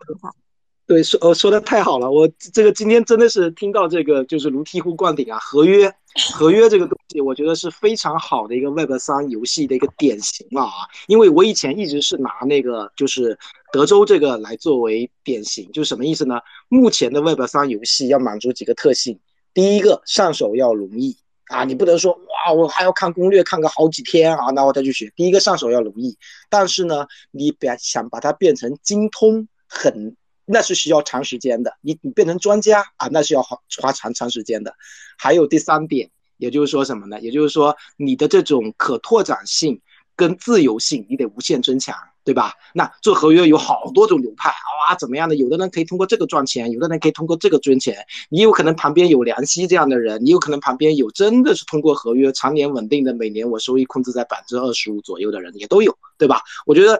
[0.87, 5.39] 对说呃说的太好了，我这个今天真的是听到这个就是如醍醐灌顶啊！
[5.39, 5.97] 合约
[6.33, 10.87] 合约这个东西，我觉得是非常好的一个 Web 三游戏的一个典型了啊！
[11.09, 13.37] 因为我以前一直是拿那个就是
[13.73, 16.41] 德州这个来作为典型，就是什么意思呢？
[16.69, 19.19] 目前的 Web 三游戏要满足几个特性，
[19.53, 25.12] 第一个上手要容易啊，你不能说哇我还要看攻略看个好几天啊，那我再去学。
[25.17, 26.17] 第一个上手要容易，
[26.49, 30.17] 但是呢，你把想把它变成精通很。
[30.45, 34.74] 那是需要长时间的，你你变成专家啊，那是要花花长长时间的。
[35.16, 37.20] 还有第三点，也就是说什么呢？
[37.20, 39.80] 也就是说你的这种可拓展性
[40.17, 41.95] 跟自由性，你得无限增强。
[42.27, 42.55] 对吧？
[42.73, 45.37] 那做合约有好多种流派，哇，怎么样的？
[45.37, 47.99] 有的人可以通过这个赚钱，有的人可以通过这个赚钱。
[48.31, 56.41] 你有可能旁边有梁希这样的人，你有可能旁边有真的是通过合约常年稳定的，每年我收益控制在百分之二十五左右的人也都有，对吧？
[56.65, 56.99] 我觉得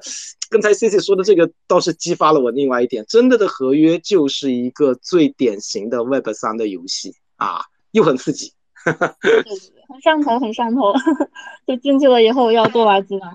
[0.51, 7.63] 刚才 C C 说的这个倒是激发了我另外一点，真的的合约就是一个最典型的 Web 三的游戏啊，
[7.93, 8.53] 又很刺激，
[9.95, 10.93] 很上头，很上头，
[11.69, 13.33] 就进去了以后要多玩几把。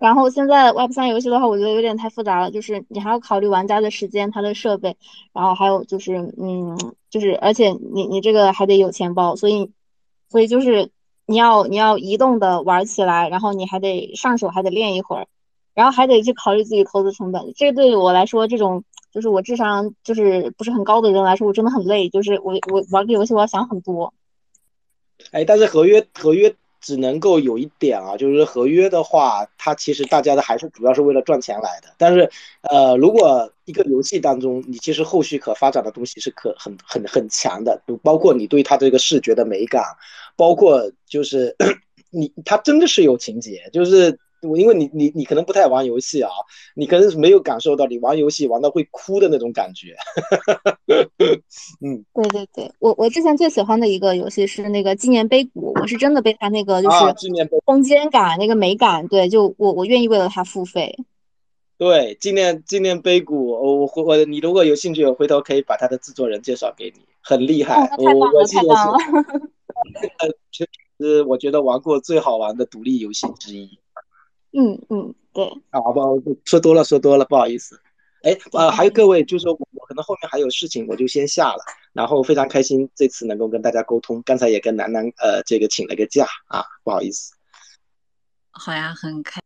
[0.00, 4.96] 然后现在 Web 三游戏的话，我觉得有点太复杂了，就是你还要考虑玩家的时间、他的设备，
[5.32, 6.76] 然后还有就是，嗯，
[7.08, 9.70] 就是而且你你这个还得有钱包，所以
[10.28, 10.90] 所以就是
[11.24, 15.26] 你要你要移动的玩起来，然后你还得上手还得练一会儿，
[15.72, 17.52] 然后还得去考虑自己投资成本。
[17.54, 18.82] 这对我来说，这种
[19.12, 24.12] 就是我智商就是不是很高的人来说，我真的很累，就是我我玩个游戏我要想很多。
[25.32, 26.54] 哎，但是合约合约。
[26.80, 31.88] 只能够有一点啊，就是合约的话，它其实大家的还是主要是为了赚钱来的。
[31.98, 32.30] 但是，
[32.62, 39.82] 呃，如果一个游戏当中，你其实后续可发展的东西是可很很很强的，包括你对它这个视觉的美感，
[40.36, 41.54] 包括就是
[42.10, 44.16] 你它真的是有情节，就是。
[44.42, 46.30] 我因为你你你可能不太玩游戏啊，
[46.74, 49.96] 你可能没有感受到你玩游戏玩到会哭的那种感觉。
[51.84, 60.96] 嗯，对对对，我我之前最喜欢的一个游戏是那个纪念碑谷，我是真的被他那个就是纪念碑空间感那个美感，对，就我我愿意为了它付费。
[61.76, 67.74] 对，纪念纪念碑谷，我我我你如果有兴趣，我回头可以把它的制作人介绍给你，很厉害。
[67.74, 68.98] 太棒了，太棒了。
[70.50, 70.66] 确
[70.98, 73.78] 实，我觉得玩过最好玩的独立游戏之一。
[74.52, 77.80] 嗯嗯，对，啊，不，说多了，说多了，不好意思。
[78.22, 81.62] 哎，呃，还有各位，就是说我我可能后面还有事情，我就先下了。
[81.92, 87.34] 然后非常开心这次能够跟大家沟通，刚才也跟楠楠呃这个请了个假啊，不好意思。
[88.50, 89.40] 好呀，很开。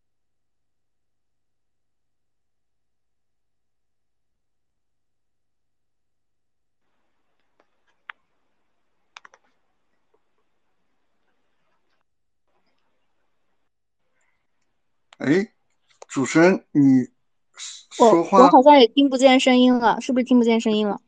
[15.22, 15.52] 哎，
[16.08, 17.08] 主持人，你
[17.92, 21.00] 说话我好像也听不见声音了，是不是听不见声音了？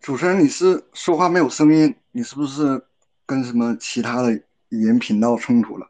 [0.00, 2.84] 主持人，你是说话没有声音，你是不是
[3.26, 4.32] 跟什么其他的
[4.68, 5.88] 语音频道冲突了？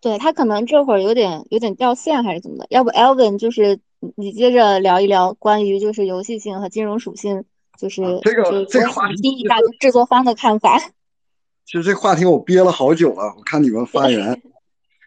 [0.00, 7.44] 对他可能这会儿有点有点掉线还是怎么的，要不 Elvin 就是你你接着聊一聊关于就是游戏性和金融属性，
[7.78, 10.80] 就是、啊这个这个话题听一下制作方的看法。
[11.66, 14.40] 其实这话题我憋了好久了，我看你们发言。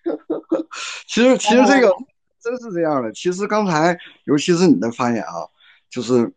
[1.07, 1.89] 其实其实这个
[2.41, 3.11] 真是这样的。
[3.13, 5.47] 其实刚才尤其是你的发言啊，
[5.89, 6.29] 就是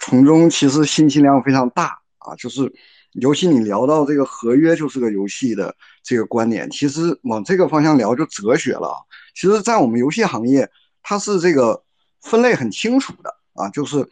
[0.00, 2.70] 从中其实信息量非常大啊，就是
[3.12, 8.96] 尤其你聊到这个合约就是个游戏的这个观点，其实往这个方向聊就哲学了啊。
[9.34, 10.70] 其实，在我们游戏行业，
[11.02, 11.82] 它是这个
[12.20, 14.06] 分类很清楚的啊，就是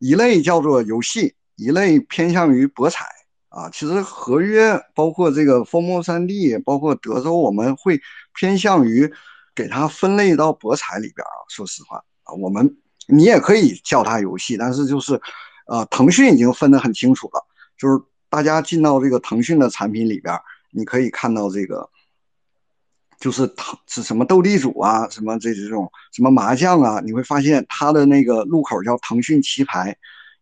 [0.00, 3.06] 一类叫做游戏，一类偏向于博彩。
[3.48, 7.98] 啊，其实合约包括这个风墨三 D，包括德州，我们会
[8.34, 9.10] 偏向于
[9.54, 11.32] 给它分类到博彩里边啊。
[11.48, 12.76] 说实话啊，我们
[13.06, 15.18] 你也可以叫它游戏，但是就是，
[15.66, 17.42] 呃，腾讯已经分得很清楚了，
[17.78, 20.38] 就是大家进到这个腾讯的产品里边，
[20.70, 21.88] 你可以看到这个，
[23.18, 29.96] 就是腾是什么斗地主啊，什么这这种什么麻将啊，你会发现它的那个入口叫腾讯棋牌。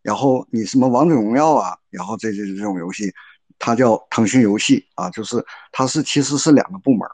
[0.07, 3.13] 然后你什么王者荣耀啊，然后这这这种游戏，
[3.59, 7.05] 它叫腾讯游戏啊，就是它是其实是两个部门，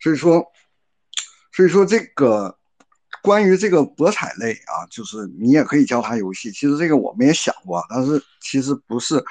[0.00, 0.42] 所以说，
[1.52, 2.56] 所以说这个
[3.22, 6.50] 关于这个博彩类啊，就是你也可以叫它游戏。
[6.50, 9.22] 其实这个我们也想过，但是其实不是，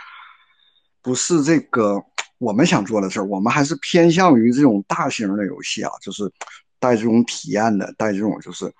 [1.01, 1.99] 不是这个
[2.37, 6.31] 我们想做的事儿，我们还是偏向于这种大型的游戏啊，就是
[6.77, 8.71] 带这种体验的，带这种就是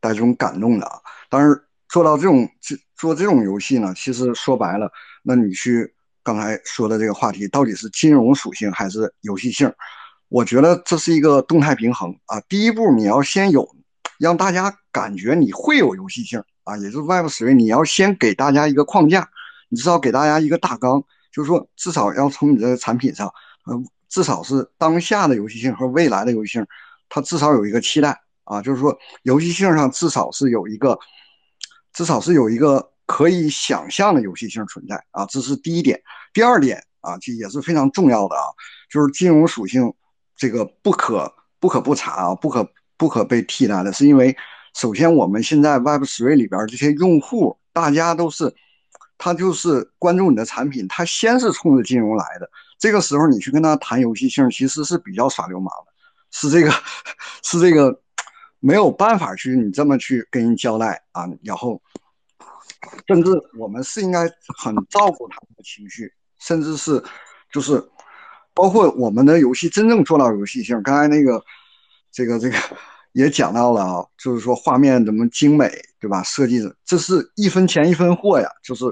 [0.00, 1.54] 带这种感动的啊，当然。
[1.88, 4.88] 做到这种这做这种游戏呢，其实说白了，
[5.24, 5.92] 那你去
[6.22, 9.72] 刚才说的这个话题，到底是金融属性还是游戏性？
[10.28, 12.40] 我觉得这是一个动态平衡啊。
[12.48, 13.68] 第一步你要先有，
[14.20, 19.28] 让大家感觉你会有游戏性啊，也就是 Web 3，你要先给大家一个框架，
[19.68, 23.28] 你至少给大家一个大纲，就是说至少要从你这个产品上，
[23.68, 26.64] 嗯，至少是当下的游戏性和未来的游戏性，
[27.08, 30.96] 它至少有一个期待啊，就是说游戏性上至少是有一个。
[31.92, 36.00] 至少是有一个可以想象的游戏性存在啊，这是第一点。
[36.32, 38.44] 第二点啊，这也是非常重要的啊，
[38.90, 39.92] 就是金融属性
[40.36, 41.30] 这个不可
[41.60, 42.66] 不可不查啊，不可
[42.96, 44.34] 不可被替代的，是因为
[44.74, 48.54] 首先我们现在 Web Three 里边这些用户，大家都是
[49.18, 52.50] 他就是关注你的产品，他先是冲着金融来的。
[52.78, 55.92] 这个时候你去跟他谈游戏性，其实是比较耍流氓的，
[56.30, 56.72] 是这个
[57.42, 58.01] 是这个。
[58.64, 61.82] 没有办法去你这么去跟人交代啊，然后
[63.08, 64.20] 甚至我们是应该
[64.56, 67.02] 很照顾他们的情绪，甚至是
[67.52, 67.84] 就是
[68.54, 70.80] 包括我们的游戏真正做到游戏性。
[70.84, 71.42] 刚才那个
[72.12, 72.56] 这个这个
[73.14, 76.22] 也讲到了啊，就是说画面怎么精美，对吧？
[76.22, 78.84] 设计的这是一分钱一分货呀，就是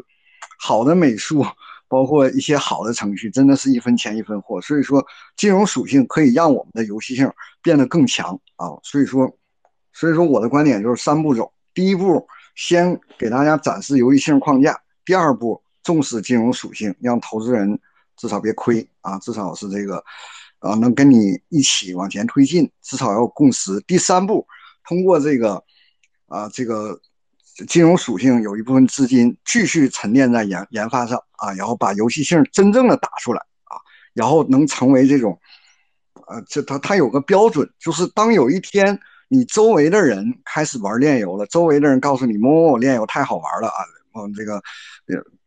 [0.58, 1.46] 好的美术，
[1.86, 4.60] 包括一些好的程序，真的是一分钱一分货。
[4.60, 5.06] 所以说，
[5.36, 8.66] 金融属性可以让我们的游戏性变得更强啊。
[8.82, 9.32] 所以说。
[10.00, 14.72] 所以说，我的观点就是三步走：第一步，先给大家展示游戏性框架；
[15.04, 17.78] 第二步，重视金融属性，让投资人
[18.16, 20.02] 至少别亏啊，至少是这个，
[20.60, 24.46] 啊，能跟你一起往前推进，至少要共识；第三步，
[24.88, 25.62] 通过这个，
[26.28, 26.98] 啊，这个
[27.68, 33.76] 金融属性有一部分资金继续沉淀在研研发上啊，然后把游戏性真正的打出来啊，
[34.14, 35.38] 然后能成为这种，
[36.26, 38.98] 呃，这它它有个标准，就是当有一天。
[39.32, 43.78] 你周围的人开始玩炼油了，周围的人告诉你某某某炼油太好玩了啊！
[44.16, 44.60] 嗯，这个，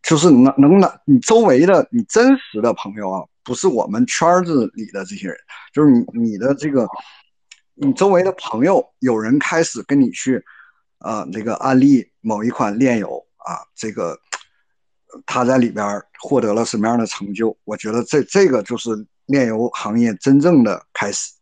[0.01, 5.37] 就是能能拿你周围的你真实的朋友啊，不是我们圈子里的这些人，
[5.73, 6.87] 就是你你的这个，
[7.73, 10.41] 你周围的朋友有人开始跟你去，
[10.99, 14.17] 啊，这个安利某一款炼油啊，这个
[15.25, 17.53] 他在里边获得了什么样的成就？
[17.65, 18.91] 我觉得这这个就是
[19.25, 21.33] 炼油行业真正的开始。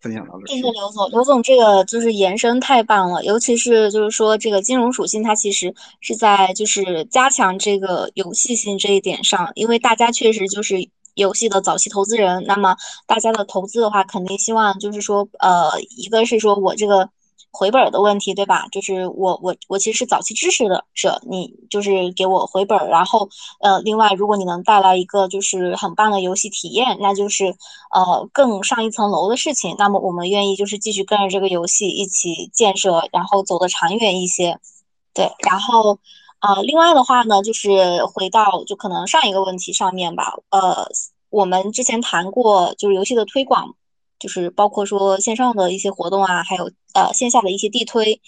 [0.00, 0.46] 分享到这。
[0.46, 17.08] 谢谢刘总，刘总这个就是延伸太棒了，尤其是就是说这个金融属性，它其实是在就是加强这个游戏性这一点上，因为大家确实就是游戏的早期投资人，那么大家的投资的话，肯定希望就是说，呃，一个是说我这个。
[17.54, 18.66] 回本的问题，对吧？
[18.72, 23.28] 就是我我我其实是早期支持的者，你就是给我回本，然后
[23.60, 27.54] 呃，另外如果你能带来一个就是很棒的游戏体验，那就是
[27.94, 29.74] 呃更上一层楼的事情。
[29.78, 34.58] 那么我们愿意就是继续跟着这个游戏一起建设，然后走得长远一些。
[35.14, 35.98] 对，然后
[36.40, 40.88] 呃，另外的话呢，就是回到就可能上一个问题上面吧，呃。
[41.30, 43.74] 我们之前谈过，就是游戏的推广，
[44.18, 48.20] 就是包括说线上的一些活动啊，还有呃线下的一些地推。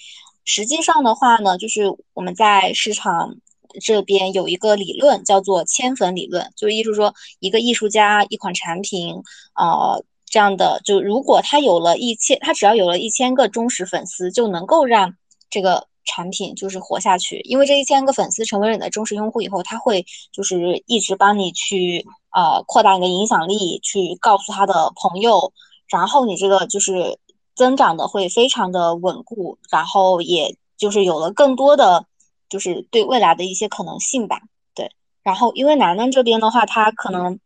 [0.44, 1.84] 实际上的话呢，就是
[2.14, 3.36] 我们在市场
[3.80, 9.14] 这边有一个理论叫做千粉理论，就是意思说一个艺术家一款产品，
[9.54, 15.14] 呃这样的，就如果他有了一千，他只要有了一千个忠实粉丝，就能够让
[15.50, 15.86] 这个。
[16.08, 25.52] 产品就是活下去，因为这一千个粉丝成为了你的忠实用户以后，他会就是一直帮你去呃扩大你的影响力，去告诉他的朋友，
[25.88, 27.18] 然后你这个就是
[27.54, 32.04] 增长的会非常的稳固，然后也就是有了更多的
[32.48, 34.40] 就是对未来的一些可能性吧。
[34.74, 34.90] 对，
[35.22, 37.38] 然后因为楠楠这边的话，他可能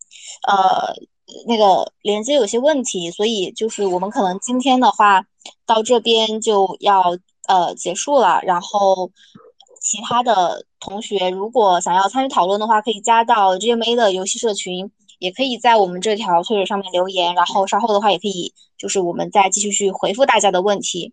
[0.47, 0.95] 呃
[1.47, 5.25] 那个连接有些问题，所以就是我们可能今天的话
[5.67, 7.17] 到这边就要。
[7.49, 8.39] 呃，结束了。
[8.45, 9.11] 然后，
[9.81, 14.89] 其他的同学如果想要参与讨论的话，可以加到 GMA 的游戏社群，
[15.21, 17.37] 也可以在我们这条推特上面留言。
[17.37, 21.13] 然后稍后的话，也可以就是我们再继续去回复大家的问题。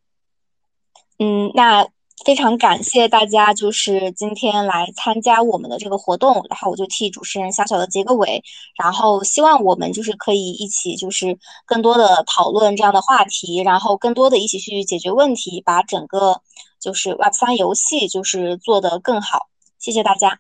[1.19, 1.87] 嗯，那。
[2.25, 8.43] 非常感谢大家，就是今天来参加我们的这个活动，然后我就替主持人小小的结个尾，
[8.75, 16.41] 然后希望我们就是可以一起就是更多的讨论这样的话题，然后更多的一起去解决问题，把整个
[16.81, 19.49] 就是 Web 三游戏就是做得更好。
[19.77, 20.39] 谢谢大家。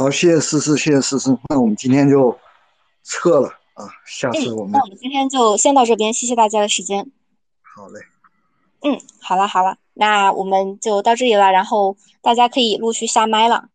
[0.00, 1.38] 好，谢谢思思，谢谢思思。
[1.50, 2.34] 那我们今天就
[3.04, 4.72] 撤了啊，下次我们。
[4.72, 7.10] 那我们今天就先到这边，谢谢大家的时间。
[7.60, 8.00] 好嘞。
[8.80, 13.68] 嗯，好了好了，那我们就到这里了，然后大家可以陆续下麦了。